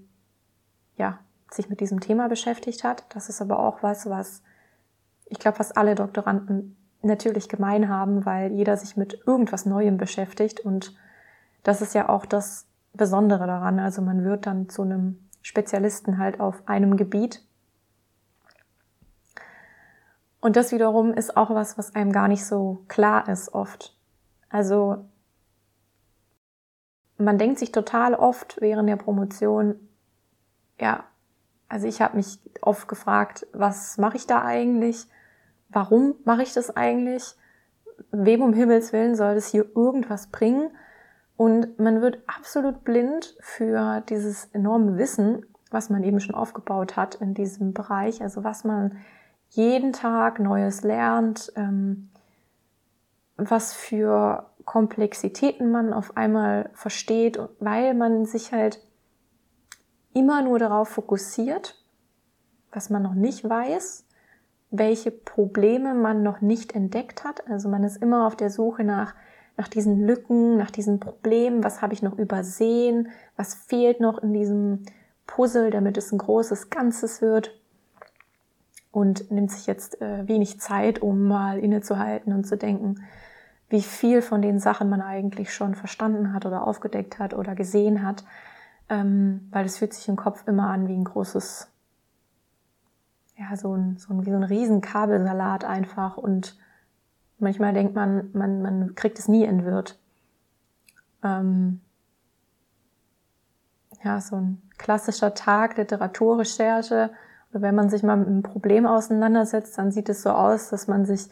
ja 0.95 1.19
sich 1.51 1.69
mit 1.69 1.79
diesem 1.79 1.99
Thema 1.99 2.29
beschäftigt 2.29 2.83
hat. 2.83 3.05
Das 3.09 3.29
ist 3.29 3.41
aber 3.41 3.59
auch 3.59 3.83
was, 3.83 4.09
was 4.09 4.41
ich 5.25 5.39
glaube, 5.39 5.57
fast 5.57 5.77
alle 5.77 5.95
Doktoranden 5.95 6.77
natürlich 7.01 7.49
gemein 7.49 7.89
haben, 7.89 8.25
weil 8.25 8.51
jeder 8.51 8.77
sich 8.77 8.97
mit 8.97 9.21
irgendwas 9.25 9.65
Neuem 9.65 9.97
beschäftigt 9.97 10.59
und 10.61 10.95
das 11.63 11.81
ist 11.81 11.93
ja 11.93 12.09
auch 12.09 12.25
das 12.25 12.65
Besondere 12.93 13.45
daran. 13.45 13.79
Also 13.79 14.01
man 14.01 14.23
wird 14.23 14.45
dann 14.45 14.69
zu 14.69 14.83
einem 14.83 15.26
Spezialisten 15.41 16.17
halt 16.17 16.39
auf 16.39 16.67
einem 16.67 16.97
Gebiet. 16.97 17.43
Und 20.39 20.55
das 20.55 20.71
wiederum 20.71 21.13
ist 21.13 21.35
auch 21.35 21.49
was, 21.49 21.77
was 21.77 21.95
einem 21.95 22.11
gar 22.11 22.27
nicht 22.27 22.45
so 22.45 22.83
klar 22.87 23.27
ist 23.27 23.53
oft. 23.53 23.95
Also 24.49 25.05
man 27.17 27.37
denkt 27.37 27.59
sich 27.59 27.71
total 27.71 28.13
oft 28.13 28.61
während 28.61 28.87
der 28.87 28.95
Promotion, 28.95 29.75
ja, 30.79 31.03
also 31.67 31.87
ich 31.87 32.01
habe 32.01 32.17
mich 32.17 32.39
oft 32.61 32.87
gefragt, 32.87 33.47
was 33.51 33.97
mache 33.97 34.17
ich 34.17 34.27
da 34.27 34.43
eigentlich? 34.43 35.07
Warum 35.69 36.15
mache 36.23 36.43
ich 36.43 36.53
das 36.53 36.75
eigentlich? 36.75 37.35
Wem 38.11 38.41
um 38.41 38.53
Himmels 38.53 38.93
Willen 38.93 39.15
soll 39.15 39.35
das 39.35 39.47
hier 39.47 39.65
irgendwas 39.75 40.27
bringen? 40.27 40.71
Und 41.37 41.79
man 41.79 42.01
wird 42.01 42.17
absolut 42.25 42.83
blind 42.83 43.37
für 43.39 44.01
dieses 44.09 44.45
enorme 44.53 44.97
Wissen, 44.97 45.45
was 45.69 45.89
man 45.89 46.03
eben 46.03 46.19
schon 46.19 46.35
aufgebaut 46.35 46.95
hat 46.95 47.15
in 47.15 47.35
diesem 47.35 47.73
Bereich, 47.73 48.21
also 48.21 48.43
was 48.43 48.63
man 48.63 48.97
jeden 49.49 49.93
Tag 49.93 50.39
Neues 50.39 50.81
lernt, 50.81 51.53
ähm, 51.55 52.09
was 53.37 53.73
für 53.73 54.49
Komplexitäten 54.65 55.71
man 55.71 55.93
auf 55.93 56.17
einmal 56.17 56.71
versteht, 56.73 57.39
weil 57.59 57.93
man 57.93 58.25
sich 58.25 58.51
halt 58.51 58.81
immer 60.13 60.41
nur 60.41 60.57
darauf 60.57 60.89
fokussiert, 60.89 61.75
was 62.71 62.89
man 62.89 63.03
noch 63.03 63.13
nicht 63.13 63.47
weiß, 63.47 64.05
welche 64.71 65.11
Probleme 65.11 65.93
man 65.93 66.23
noch 66.23 66.41
nicht 66.41 66.73
entdeckt 66.73 67.23
hat. 67.23 67.47
Also 67.47 67.69
man 67.69 67.83
ist 67.83 67.97
immer 67.97 68.25
auf 68.25 68.35
der 68.35 68.49
Suche 68.49 68.83
nach 68.83 69.13
nach 69.57 69.67
diesen 69.67 70.05
Lücken, 70.05 70.55
nach 70.55 70.69
diesen 70.69 70.99
Problemen, 70.99 71.63
was 71.63 71.81
habe 71.81 71.93
ich 71.93 72.03
noch 72.03 72.17
übersehen, 72.17 73.09
was 73.35 73.55
fehlt 73.55 73.99
noch 73.99 74.19
in 74.19 74.31
diesem 74.31 74.83
Puzzle, 75.25 75.71
damit 75.71 75.97
es 75.97 76.11
ein 76.11 76.19
großes 76.19 76.69
Ganzes 76.69 77.21
wird. 77.21 77.59
Und 78.91 79.29
nimmt 79.31 79.51
sich 79.51 79.67
jetzt 79.67 80.01
äh, 80.01 80.27
wenig 80.27 80.59
Zeit, 80.59 81.01
um 81.01 81.27
mal 81.27 81.59
innezuhalten 81.59 82.33
und 82.33 82.45
zu 82.45 82.55
denken, 82.55 83.03
wie 83.69 83.81
viel 83.81 84.21
von 84.21 84.41
den 84.41 84.59
Sachen 84.59 84.89
man 84.89 85.01
eigentlich 85.01 85.53
schon 85.53 85.75
verstanden 85.75 86.33
hat 86.33 86.45
oder 86.45 86.65
aufgedeckt 86.65 87.19
hat 87.19 87.33
oder 87.33 87.53
gesehen 87.53 88.05
hat. 88.05 88.23
Ähm, 88.89 89.49
weil 89.51 89.65
es 89.65 89.77
fühlt 89.79 89.93
sich 89.93 90.07
im 90.07 90.15
Kopf 90.15 90.47
immer 90.47 90.69
an 90.69 90.87
wie 90.87 90.95
ein 90.95 91.03
großes, 91.03 91.67
ja, 93.35 93.55
so 93.57 93.75
ein, 93.75 93.97
so 93.97 94.13
ein, 94.13 94.25
wie 94.25 94.31
so 94.31 94.37
ein 94.37 94.43
Riesenkabelsalat 94.43 95.65
einfach 95.65 96.17
und 96.17 96.57
Manchmal 97.39 97.73
denkt 97.73 97.95
man, 97.95 98.29
man, 98.33 98.61
man 98.61 98.95
kriegt 98.95 99.19
es 99.19 99.27
nie 99.27 99.43
entwirrt. 99.43 99.99
Ähm, 101.23 101.81
ja, 104.03 104.19
so 104.21 104.37
ein 104.37 104.61
klassischer 104.77 105.33
Tag 105.33 105.77
Literaturrecherche. 105.77 107.11
Oder 107.51 107.61
wenn 107.61 107.75
man 107.75 107.89
sich 107.89 108.03
mal 108.03 108.17
mit 108.17 108.27
einem 108.27 108.43
Problem 108.43 108.85
auseinandersetzt, 108.85 109.77
dann 109.77 109.91
sieht 109.91 110.09
es 110.09 110.23
so 110.23 110.31
aus, 110.31 110.69
dass 110.69 110.87
man 110.87 111.05
sich 111.05 111.29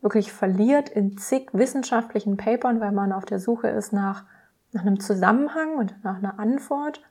wirklich 0.00 0.32
verliert 0.32 0.88
in 0.88 1.16
zig 1.16 1.48
wissenschaftlichen 1.52 2.36
Papern, 2.36 2.80
weil 2.80 2.92
man 2.92 3.12
auf 3.12 3.24
der 3.24 3.38
Suche 3.38 3.68
ist 3.68 3.92
nach, 3.92 4.24
nach 4.72 4.82
einem 4.82 5.00
Zusammenhang 5.00 5.76
und 5.76 5.94
nach 6.04 6.18
einer 6.18 6.38
Antwort. 6.38 7.02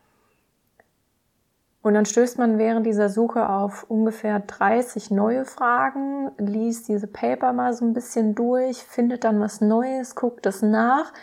Und 1.86 1.94
dann 1.94 2.08
stößt 2.08 2.40
man 2.40 2.58
während 2.58 2.88
dieser 2.88 3.10
Suche 3.10 3.48
auf 3.48 3.86
ungefähr 3.88 4.40
30 4.40 5.12
neue 5.12 5.46
Fragen, 5.46 6.32
liest 6.40 6.88
diese 6.88 7.06
Paper 7.06 7.54
mal 7.54 7.76
so 7.76 7.86
ein 7.86 7.94
bisschen 7.94 8.34
durch, 8.34 8.78
findet 8.78 9.24
dann 9.24 9.40
was 9.40 9.62
Neues, 9.62 10.16
guckt 10.16 10.48
es 10.48 10.64
nach. 10.64 11.14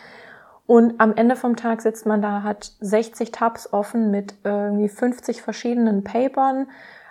Und 0.65 1.01
am 1.01 1.13
Ende 1.17 1.35
vom 1.35 1.57
Tag 1.57 1.81
sitzt 1.81 2.05
man 2.05 2.21
da, 2.21 2.43
hat 2.43 2.71
60 2.79 3.33
Tabs 3.33 3.73
offen 3.73 4.09
mit 4.09 4.35
irgendwie 4.45 4.87
50 4.87 5.41
verschiedenen 5.41 6.05
Papern, 6.05 6.67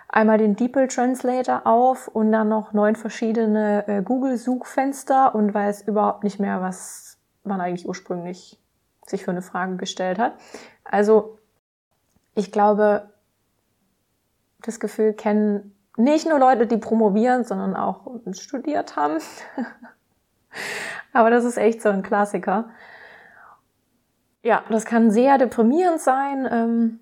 einmal 0.09 0.39
den 0.39 0.55
DeepL 0.55 0.87
Translator 0.87 1.67
auf 1.67 2.07
und 2.07 2.31
dann 2.31 2.49
noch 2.49 2.73
neun 2.73 2.95
verschiedene 2.95 3.87
äh, 3.87 4.01
Google-Suchfenster 4.01 5.35
und 5.35 5.53
weiß 5.53 5.83
überhaupt 5.83 6.23
nicht 6.23 6.39
mehr, 6.39 6.63
was 6.63 7.19
man 7.43 7.61
eigentlich 7.61 7.87
ursprünglich 7.87 8.59
sich 9.05 9.23
für 9.23 9.29
eine 9.29 9.43
Frage 9.43 9.75
gestellt 9.75 10.17
hat. 10.17 10.33
Also 10.83 11.37
ich 12.33 12.51
glaube, 12.51 13.12
das 14.63 14.79
Gefühl 14.79 15.13
kennen 15.13 15.75
nicht 15.97 16.27
nur 16.27 16.39
Leute, 16.39 16.65
die 16.65 16.77
promovieren, 16.77 17.43
sondern 17.43 17.75
auch 17.75 18.07
studiert 18.31 18.95
haben. 18.95 19.19
Aber 21.13 21.29
das 21.29 21.45
ist 21.45 21.57
echt 21.57 21.81
so 21.81 21.89
ein 21.89 22.01
Klassiker. 22.01 22.69
Ja, 24.41 24.63
das 24.69 24.85
kann 24.85 25.11
sehr 25.11 25.37
deprimierend 25.37 26.01
sein. 26.01 26.47
Ähm, 26.51 26.99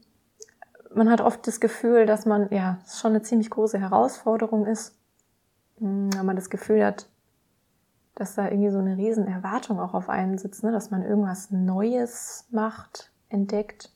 man 0.94 1.10
hat 1.10 1.22
oft 1.22 1.48
das 1.48 1.60
Gefühl, 1.60 2.06
dass 2.06 2.26
man, 2.26 2.50
ja, 2.52 2.80
es 2.86 3.00
schon 3.00 3.12
eine 3.12 3.22
ziemlich 3.22 3.50
große 3.50 3.80
Herausforderung 3.80 4.66
ist, 4.66 4.98
hm, 5.80 6.10
wenn 6.14 6.26
man 6.26 6.36
das 6.36 6.50
Gefühl 6.50 6.86
hat, 6.86 7.08
dass 8.16 8.36
da 8.36 8.50
irgendwie 8.50 8.72
so 8.72 8.80
eine 8.80 8.98
riesen 8.98 9.26
Erwartung 9.26 9.80
auch 9.80 9.94
auf 9.94 10.10
einen 10.10 10.38
sitzt, 10.38 10.64
ne? 10.64 10.72
dass 10.74 10.92
man 10.92 11.02
irgendwas 11.02 11.50
Neues 11.50 12.46
macht, 12.52 13.12
entdeckt, 13.30 13.94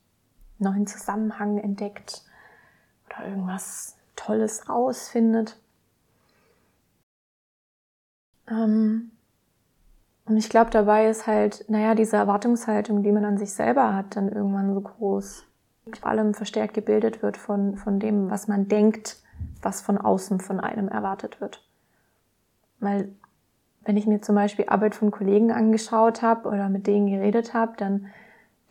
neuen 0.58 0.88
Zusammenhang 0.88 1.58
entdeckt 1.58 2.24
oder 3.18 3.28
irgendwas 3.28 3.98
Tolles 4.16 4.70
rausfindet. 4.70 5.58
Ähm, 8.50 9.12
und 10.26 10.38
ich 10.38 10.50
glaube, 10.50 10.72
dabei 10.72 11.08
ist 11.10 11.28
halt, 11.28 11.66
naja, 11.70 11.94
diese 11.94 12.18
Erwartungshaltung, 12.18 13.04
die 13.04 13.12
man 13.12 13.26
an 13.26 13.38
sich 13.38 13.54
selber 13.54 13.94
hat, 13.94 14.16
dann 14.16 14.32
irgendwann 14.32 14.74
so 14.74 14.82
groß. 14.82 15.46
Vor 16.00 16.10
allem 16.10 16.34
verstärkt 16.34 16.74
gebildet 16.74 17.22
wird 17.22 17.38
von, 17.38 17.78
von 17.78 18.00
dem, 18.00 18.32
was 18.32 18.48
man 18.48 18.68
denkt, 18.68 19.18
was 19.62 19.82
von 19.82 20.00
außen 20.00 20.40
von 20.40 20.60
einem 20.60 20.88
erwartet 20.88 21.42
wird. 21.42 21.64
Weil, 22.80 23.10
wenn 23.84 23.98
ich 23.98 24.08
mir 24.08 24.22
zum 24.22 24.34
Beispiel 24.34 24.66
Arbeit 24.68 24.96
von 24.96 25.12
Kollegen 25.12 25.52
angeschaut 25.52 26.24
habe 26.24 26.50
oder 26.50 26.70
mit 26.70 26.88
denen 26.88 27.08
geredet 27.08 27.54
habe, 27.54 27.74
dann 27.78 28.08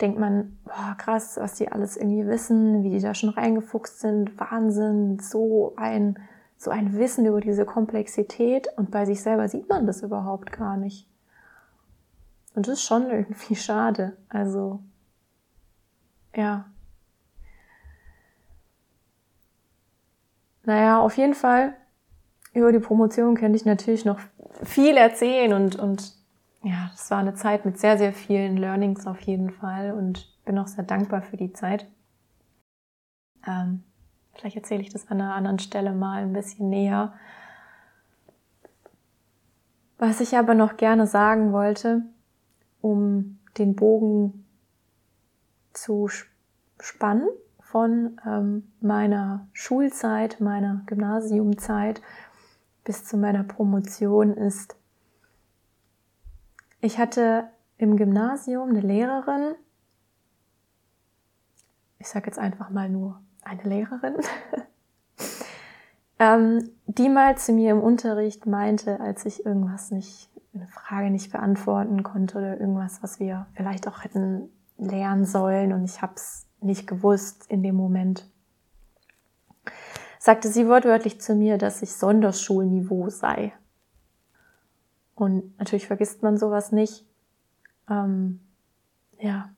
denkt 0.00 0.18
man, 0.18 0.58
boah, 0.64 0.96
krass, 0.98 1.36
was 1.38 1.54
die 1.54 1.70
alles 1.70 1.96
irgendwie 1.96 2.26
wissen, 2.26 2.82
wie 2.82 2.90
die 2.90 3.00
da 3.00 3.14
schon 3.14 3.30
reingefuchst 3.30 4.00
sind, 4.00 4.38
Wahnsinn, 4.38 5.18
so 5.20 5.74
ein, 5.76 6.18
so 6.56 6.70
ein 6.70 6.96
Wissen 6.98 7.26
über 7.26 7.40
diese 7.40 7.64
Komplexität 7.64 8.68
und 8.76 8.90
bei 8.90 9.04
sich 9.04 9.22
selber 9.22 9.48
sieht 9.48 9.68
man 9.68 9.86
das 9.86 10.02
überhaupt 10.02 10.52
gar 10.52 10.76
nicht. 10.76 11.08
Und 12.54 12.66
das 12.66 12.74
ist 12.74 12.84
schon 12.84 13.08
irgendwie 13.10 13.56
schade. 13.56 14.16
Also, 14.28 14.80
ja. 16.34 16.66
Naja, 20.64 21.00
auf 21.00 21.16
jeden 21.16 21.34
Fall, 21.34 21.74
über 22.52 22.72
die 22.72 22.78
Promotion 22.78 23.36
könnte 23.36 23.56
ich 23.56 23.64
natürlich 23.64 24.04
noch 24.04 24.18
viel 24.62 24.96
erzählen 24.96 25.52
und, 25.52 25.76
und 25.76 26.14
ja, 26.64 26.88
das 26.92 27.10
war 27.10 27.18
eine 27.18 27.34
Zeit 27.34 27.66
mit 27.66 27.78
sehr, 27.78 27.98
sehr 27.98 28.12
vielen 28.12 28.56
Learnings 28.56 29.06
auf 29.06 29.20
jeden 29.20 29.50
Fall 29.50 29.92
und 29.92 30.34
bin 30.46 30.58
auch 30.58 30.66
sehr 30.66 30.84
dankbar 30.84 31.20
für 31.20 31.36
die 31.36 31.52
Zeit. 31.52 31.86
Ähm, 33.46 33.84
vielleicht 34.34 34.56
erzähle 34.56 34.80
ich 34.80 34.88
das 34.88 35.08
an 35.10 35.20
einer 35.20 35.34
anderen 35.34 35.58
Stelle 35.58 35.92
mal 35.92 36.22
ein 36.22 36.32
bisschen 36.32 36.70
näher. 36.70 37.12
Was 39.98 40.20
ich 40.20 40.36
aber 40.38 40.54
noch 40.54 40.78
gerne 40.78 41.06
sagen 41.06 41.52
wollte, 41.52 42.02
um 42.80 43.38
den 43.58 43.76
Bogen 43.76 44.46
zu 45.74 46.08
spannen 46.80 47.28
von 47.60 48.18
ähm, 48.26 48.72
meiner 48.80 49.48
Schulzeit, 49.52 50.40
meiner 50.40 50.82
Gymnasiumzeit 50.86 52.00
bis 52.84 53.04
zu 53.04 53.18
meiner 53.18 53.44
Promotion 53.44 54.34
ist, 54.34 54.76
ich 56.84 56.98
hatte 56.98 57.48
im 57.78 57.96
Gymnasium 57.96 58.68
eine 58.68 58.80
Lehrerin, 58.80 59.54
ich 61.98 62.08
sage 62.08 62.26
jetzt 62.26 62.38
einfach 62.38 62.68
mal 62.68 62.90
nur 62.90 63.22
eine 63.42 63.62
Lehrerin, 63.62 64.16
ähm, 66.18 66.70
die 66.86 67.08
mal 67.08 67.38
zu 67.38 67.52
mir 67.52 67.70
im 67.70 67.80
Unterricht 67.80 68.44
meinte, 68.44 69.00
als 69.00 69.24
ich 69.24 69.46
irgendwas 69.46 69.90
nicht 69.92 70.28
eine 70.52 70.66
Frage 70.66 71.10
nicht 71.10 71.32
beantworten 71.32 72.02
konnte 72.02 72.36
oder 72.36 72.60
irgendwas, 72.60 73.02
was 73.02 73.18
wir 73.18 73.46
vielleicht 73.54 73.88
auch 73.88 74.04
hätten 74.04 74.50
lernen 74.76 75.24
sollen 75.24 75.72
und 75.72 75.84
ich 75.84 76.02
habe 76.02 76.14
es 76.16 76.46
nicht 76.60 76.86
gewusst 76.86 77.46
in 77.48 77.62
dem 77.62 77.76
Moment. 77.76 78.30
Sagte 80.18 80.48
sie 80.48 80.68
wortwörtlich 80.68 81.18
zu 81.20 81.34
mir, 81.34 81.56
dass 81.56 81.80
ich 81.80 81.94
Sonderschulniveau 81.94 83.08
sei. 83.08 83.54
Und 85.14 85.56
natürlich 85.58 85.86
vergisst 85.86 86.22
man 86.22 86.36
sowas 86.36 86.72
nicht. 86.72 87.06
Ähm, 87.88 88.40
ja. 89.18 89.50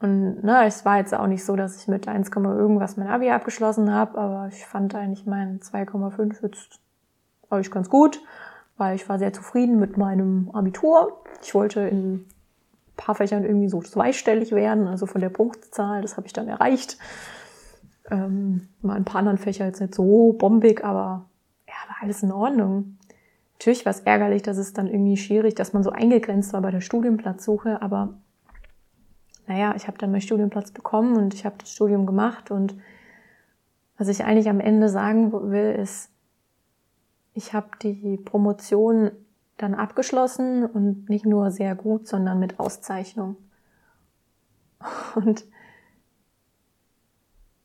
Und 0.00 0.44
na, 0.44 0.64
es 0.64 0.84
war 0.84 0.98
jetzt 0.98 1.14
auch 1.14 1.26
nicht 1.26 1.44
so, 1.44 1.56
dass 1.56 1.80
ich 1.80 1.88
mit 1.88 2.06
1, 2.06 2.30
irgendwas 2.30 2.96
mein 2.96 3.08
Abi 3.08 3.30
abgeschlossen 3.30 3.92
habe, 3.92 4.16
aber 4.16 4.48
ich 4.48 4.64
fand 4.64 4.94
eigentlich 4.94 5.26
meinen 5.26 5.58
2,5 5.58 6.42
jetzt 6.42 6.80
eigentlich 7.50 7.70
ganz 7.70 7.90
gut 7.90 8.20
weil 8.78 8.94
ich 8.94 9.08
war 9.08 9.18
sehr 9.18 9.32
zufrieden 9.32 9.78
mit 9.78 9.98
meinem 9.98 10.50
Abitur. 10.52 11.20
Ich 11.42 11.54
wollte 11.54 11.80
in 11.80 12.14
ein 12.14 12.26
paar 12.96 13.16
Fächern 13.16 13.44
irgendwie 13.44 13.68
so 13.68 13.82
zweistellig 13.82 14.52
werden, 14.52 14.86
also 14.86 15.04
von 15.06 15.20
der 15.20 15.28
Punktzahl, 15.28 16.00
das 16.00 16.16
habe 16.16 16.26
ich 16.26 16.32
dann 16.32 16.48
erreicht. 16.48 16.96
Ähm, 18.10 18.68
mal 18.80 18.96
ein 18.96 19.04
paar 19.04 19.18
anderen 19.18 19.36
Fächer 19.36 19.66
jetzt 19.66 19.80
nicht 19.80 19.94
so 19.94 20.32
bombig, 20.32 20.84
aber 20.84 21.26
ja, 21.66 21.74
war 21.88 21.96
alles 22.00 22.22
in 22.22 22.32
Ordnung. 22.32 22.96
Natürlich 23.58 23.84
war 23.84 23.90
es 23.90 24.00
ärgerlich, 24.00 24.42
dass 24.42 24.56
es 24.56 24.72
dann 24.72 24.86
irgendwie 24.86 25.16
schwierig, 25.16 25.54
dass 25.54 25.72
man 25.72 25.82
so 25.82 25.90
eingegrenzt 25.90 26.52
war 26.52 26.62
bei 26.62 26.70
der 26.70 26.80
Studienplatzsuche, 26.80 27.82
aber 27.82 28.14
naja, 29.48 29.74
ich 29.76 29.88
habe 29.88 29.98
dann 29.98 30.12
meinen 30.12 30.20
Studienplatz 30.20 30.70
bekommen 30.70 31.16
und 31.16 31.34
ich 31.34 31.44
habe 31.44 31.56
das 31.58 31.72
Studium 31.72 32.06
gemacht 32.06 32.50
und 32.50 32.76
was 33.96 34.06
ich 34.08 34.24
eigentlich 34.24 34.48
am 34.48 34.60
Ende 34.60 34.88
sagen 34.88 35.32
will, 35.50 35.72
ist, 35.72 36.10
ich 37.34 37.52
habe 37.52 37.70
die 37.82 38.16
Promotion 38.16 39.10
dann 39.56 39.74
abgeschlossen 39.74 40.64
und 40.64 41.08
nicht 41.08 41.26
nur 41.26 41.50
sehr 41.50 41.74
gut, 41.74 42.06
sondern 42.06 42.38
mit 42.38 42.60
Auszeichnung. 42.60 43.36
Und 45.16 45.44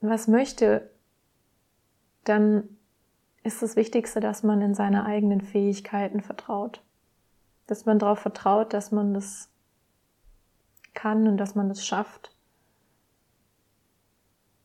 was 0.01 0.27
möchte, 0.27 0.89
dann 2.23 2.67
ist 3.43 3.61
das 3.61 3.75
Wichtigste, 3.75 4.19
dass 4.19 4.43
man 4.43 4.61
in 4.61 4.73
seine 4.73 5.05
eigenen 5.05 5.41
Fähigkeiten 5.41 6.21
vertraut. 6.21 6.81
Dass 7.67 7.85
man 7.85 7.99
darauf 7.99 8.19
vertraut, 8.19 8.73
dass 8.73 8.91
man 8.91 9.13
das 9.13 9.49
kann 10.93 11.27
und 11.27 11.37
dass 11.37 11.55
man 11.55 11.69
das 11.69 11.85
schafft. 11.85 12.35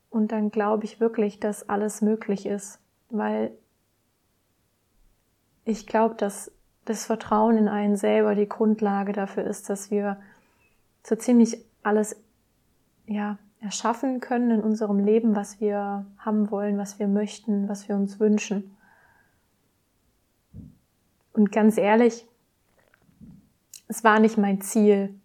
Und 0.09 0.31
dann 0.31 0.49
glaube 0.49 0.85
ich 0.85 0.99
wirklich, 0.99 1.39
dass 1.39 1.69
alles 1.69 2.01
möglich 2.01 2.45
ist, 2.45 2.79
weil 3.09 3.51
ich 5.65 5.85
glaube, 5.85 6.15
dass 6.15 6.51
das 6.85 7.05
Vertrauen 7.05 7.57
in 7.57 7.67
einen 7.67 7.95
selber 7.95 8.33
die 8.33 8.49
Grundlage 8.49 9.13
dafür 9.13 9.43
ist, 9.43 9.69
dass 9.69 9.91
wir 9.91 10.19
so 11.05 11.15
ziemlich 11.15 11.63
alles 11.83 12.15
ja, 13.05 13.37
erschaffen 13.61 14.19
können 14.19 14.51
in 14.51 14.61
unserem 14.61 14.99
Leben, 14.99 15.35
was 15.35 15.59
wir 15.59 16.05
haben 16.17 16.49
wollen, 16.51 16.77
was 16.77 16.99
wir 16.99 17.07
möchten, 17.07 17.67
was 17.67 17.87
wir 17.89 17.95
uns 17.95 18.19
wünschen. 18.19 18.75
Und 21.33 21.51
ganz 21.51 21.77
ehrlich, 21.77 22.25
es 23.87 24.03
war 24.03 24.19
nicht 24.19 24.37
mein 24.37 24.61
Ziel, 24.61 25.19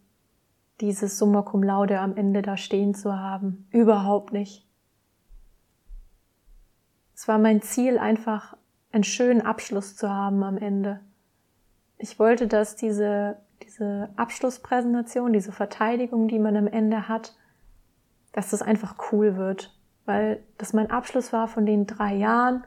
dieses 0.80 1.18
Summa 1.18 1.42
cum 1.42 1.62
laude 1.62 2.00
am 2.00 2.16
Ende 2.16 2.42
da 2.42 2.56
stehen 2.56 2.94
zu 2.94 3.16
haben. 3.16 3.66
Überhaupt 3.70 4.32
nicht. 4.32 4.66
Es 7.14 7.28
war 7.28 7.38
mein 7.38 7.62
Ziel, 7.62 7.98
einfach 7.98 8.56
einen 8.90 9.04
schönen 9.04 9.42
Abschluss 9.42 9.96
zu 9.96 10.10
haben 10.10 10.42
am 10.42 10.56
Ende. 10.56 11.00
Ich 11.98 12.18
wollte, 12.18 12.48
dass 12.48 12.74
diese, 12.74 13.36
diese 13.62 14.08
Abschlusspräsentation, 14.16 15.32
diese 15.32 15.52
Verteidigung, 15.52 16.28
die 16.28 16.38
man 16.38 16.56
am 16.56 16.66
Ende 16.66 17.08
hat, 17.08 17.36
dass 18.34 18.50
das 18.50 18.60
einfach 18.60 18.96
cool 19.10 19.36
wird, 19.36 19.74
weil 20.04 20.44
das 20.58 20.74
mein 20.74 20.90
Abschluss 20.90 21.32
war 21.32 21.48
von 21.48 21.64
den 21.64 21.86
drei 21.86 22.14
Jahren 22.14 22.64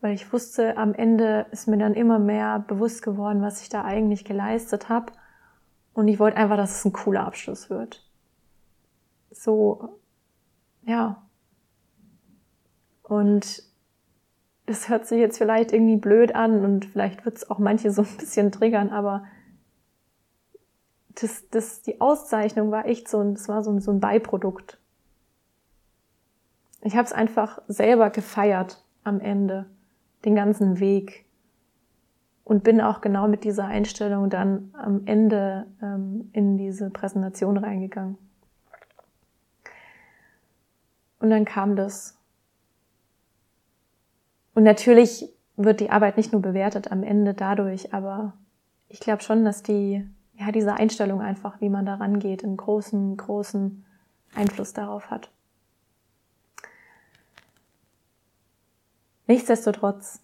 weil 0.00 0.14
ich 0.14 0.32
wusste, 0.32 0.76
am 0.76 0.94
Ende 0.94 1.46
ist 1.50 1.68
mir 1.68 1.76
dann 1.76 1.94
immer 1.94 2.18
mehr 2.18 2.60
bewusst 2.60 3.02
geworden, 3.02 3.42
was 3.42 3.62
ich 3.62 3.68
da 3.68 3.84
eigentlich 3.84 4.24
geleistet 4.24 4.88
habe. 4.88 5.12
Und 5.92 6.08
ich 6.08 6.18
wollte 6.18 6.38
einfach, 6.38 6.56
dass 6.56 6.76
es 6.76 6.84
ein 6.84 6.92
cooler 6.92 7.26
Abschluss 7.26 7.68
wird. 7.68 8.08
So, 9.30 10.00
ja. 10.82 11.22
Und 13.02 13.62
es 14.66 14.88
hört 14.88 15.06
sich 15.06 15.18
jetzt 15.18 15.38
vielleicht 15.38 15.72
irgendwie 15.72 15.96
blöd 15.96 16.34
an 16.34 16.64
und 16.64 16.86
vielleicht 16.86 17.24
wird 17.24 17.36
es 17.36 17.50
auch 17.50 17.58
manche 17.58 17.90
so 17.90 18.02
ein 18.02 18.16
bisschen 18.16 18.52
triggern, 18.52 18.90
aber 18.90 19.24
das, 21.20 21.48
das, 21.50 21.82
die 21.82 22.00
Auszeichnung 22.00 22.70
war 22.70 22.86
echt 22.86 23.08
so 23.08 23.18
ein, 23.20 23.34
das 23.34 23.48
war 23.48 23.64
so 23.64 23.70
ein, 23.72 23.80
so 23.80 23.90
ein 23.90 24.00
Beiprodukt. 24.00 24.78
Ich 26.82 26.96
habe 26.96 27.04
es 27.04 27.12
einfach 27.12 27.60
selber 27.68 28.10
gefeiert 28.10 28.82
am 29.04 29.20
Ende 29.20 29.66
den 30.24 30.34
ganzen 30.34 30.80
Weg 30.80 31.24
und 32.44 32.64
bin 32.64 32.80
auch 32.80 33.00
genau 33.00 33.28
mit 33.28 33.44
dieser 33.44 33.66
Einstellung 33.66 34.30
dann 34.30 34.74
am 34.74 35.02
Ende 35.06 35.66
ähm, 35.82 36.30
in 36.32 36.56
diese 36.56 36.90
Präsentation 36.90 37.56
reingegangen. 37.56 38.18
Und 41.20 41.30
dann 41.30 41.44
kam 41.44 41.76
das. 41.76 42.18
Und 44.54 44.64
natürlich 44.64 45.28
wird 45.56 45.80
die 45.80 45.90
Arbeit 45.90 46.16
nicht 46.16 46.32
nur 46.32 46.42
bewertet 46.42 46.90
am 46.90 47.02
Ende 47.02 47.34
dadurch, 47.34 47.94
aber 47.94 48.32
ich 48.88 49.00
glaube 49.00 49.22
schon, 49.22 49.44
dass 49.44 49.62
die, 49.62 50.04
ja, 50.34 50.50
diese 50.50 50.74
Einstellung 50.74 51.20
einfach, 51.20 51.60
wie 51.60 51.68
man 51.68 51.86
da 51.86 51.96
rangeht, 51.96 52.42
einen 52.42 52.56
großen, 52.56 53.16
großen 53.16 53.84
Einfluss 54.34 54.72
darauf 54.72 55.10
hat. 55.10 55.30
Nichtsdestotrotz 59.30 60.20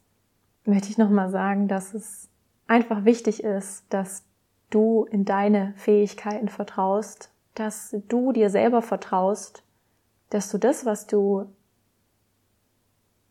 möchte 0.65 0.89
ich 0.89 0.99
nochmal 0.99 1.31
sagen, 1.31 1.69
dass 1.69 1.95
es 1.95 2.29
einfach 2.67 3.05
wichtig 3.05 3.45
ist, 3.45 3.85
dass 3.89 4.25
du 4.69 5.05
in 5.05 5.25
deine 5.25 5.75
Fähigkeiten 5.77 6.49
vertraust, 6.49 7.31
dass 7.55 7.95
du 8.09 8.33
dir 8.33 8.51
selber 8.51 8.83
vertraust, 8.83 9.63
dass 10.31 10.51
du 10.51 10.59
das, 10.59 10.87
was 10.87 11.07
du 11.07 11.47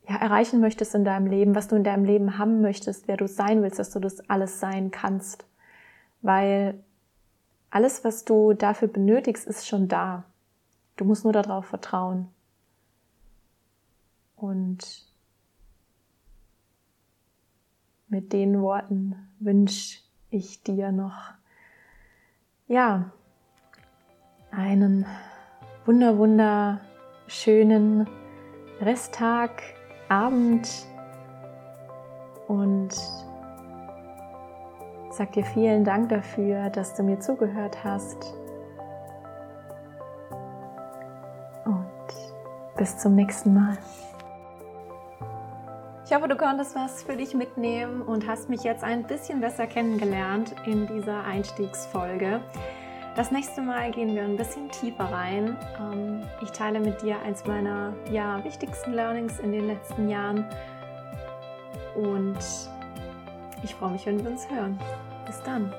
ja, 0.07 0.15
erreichen 0.15 0.61
möchtest 0.61 0.95
in 0.95 1.03
deinem 1.03 1.27
Leben, 1.27 1.55
was 1.55 1.67
du 1.67 1.75
in 1.75 1.83
deinem 1.83 2.05
Leben 2.05 2.37
haben 2.37 2.61
möchtest, 2.61 3.09
wer 3.09 3.17
du 3.17 3.27
sein 3.27 3.61
willst, 3.61 3.77
dass 3.77 3.91
du 3.91 3.99
das 3.99 4.29
alles 4.29 4.61
sein 4.61 4.91
kannst. 4.91 5.45
Weil 6.21 6.81
alles, 7.69 8.05
was 8.05 8.23
du 8.23 8.53
dafür 8.53 8.87
benötigst, 8.87 9.45
ist 9.45 9.67
schon 9.67 9.89
da. 9.89 10.23
Du 10.95 11.03
musst 11.03 11.25
nur 11.25 11.33
darauf 11.33 11.65
vertrauen. 11.65 12.29
Und 14.37 15.04
mit 18.15 18.31
den 18.31 18.61
Worten 18.61 19.13
wünsche 19.41 19.99
ich 20.29 20.63
dir 20.63 20.93
noch, 20.93 21.33
ja, 22.65 23.11
einen 24.51 25.05
wunder, 25.85 26.17
wunderschönen 26.17 28.07
Resttag, 28.79 29.61
Abend 30.07 30.65
und 32.47 32.93
sag 35.09 35.33
dir 35.33 35.43
vielen 35.43 35.83
Dank 35.83 36.07
dafür, 36.07 36.69
dass 36.69 36.95
du 36.95 37.03
mir 37.03 37.19
zugehört 37.19 37.83
hast. 37.83 38.33
Und 41.65 42.77
bis 42.77 42.97
zum 42.97 43.15
nächsten 43.15 43.53
Mal. 43.53 43.77
Ich 46.05 46.13
hoffe, 46.13 46.27
du 46.27 46.35
konntest 46.35 46.75
was 46.75 47.01
für 47.01 47.17
dich 47.17 47.33
mitnehmen 47.33 48.03
und 48.03 48.27
hast 48.27 48.47
mich 48.47 48.61
jetzt 48.61 48.83
ein 48.83 49.07
bisschen 49.07 49.41
besser 49.41 49.65
kennengelernt 49.65 50.53
in 50.67 50.85
dieser 50.85 51.23
Einstiegsfolge. 51.23 52.41
Das 53.15 53.31
nächste 53.31 53.63
Mal 53.63 53.89
gehen 53.89 54.13
wir 54.13 54.21
ein 54.21 54.37
bisschen 54.37 54.69
tiefer 54.69 55.05
rein. 55.05 55.57
Ähm, 55.79 56.21
ich 56.43 56.51
teile 56.51 56.79
mit 56.79 57.01
dir 57.01 57.19
eins 57.21 57.43
meiner 57.45 57.95
ja, 58.11 58.43
wichtigsten 58.43 58.93
Learnings 58.93 59.39
in 59.39 59.51
den 59.51 59.65
letzten 59.65 60.07
Jahren 60.07 60.45
und 61.95 62.37
ich 63.63 63.73
freue 63.73 63.93
mich, 63.93 64.05
wenn 64.05 64.23
wir 64.23 64.29
uns 64.29 64.47
hören. 64.47 64.79
Bis 65.25 65.41
dann. 65.41 65.73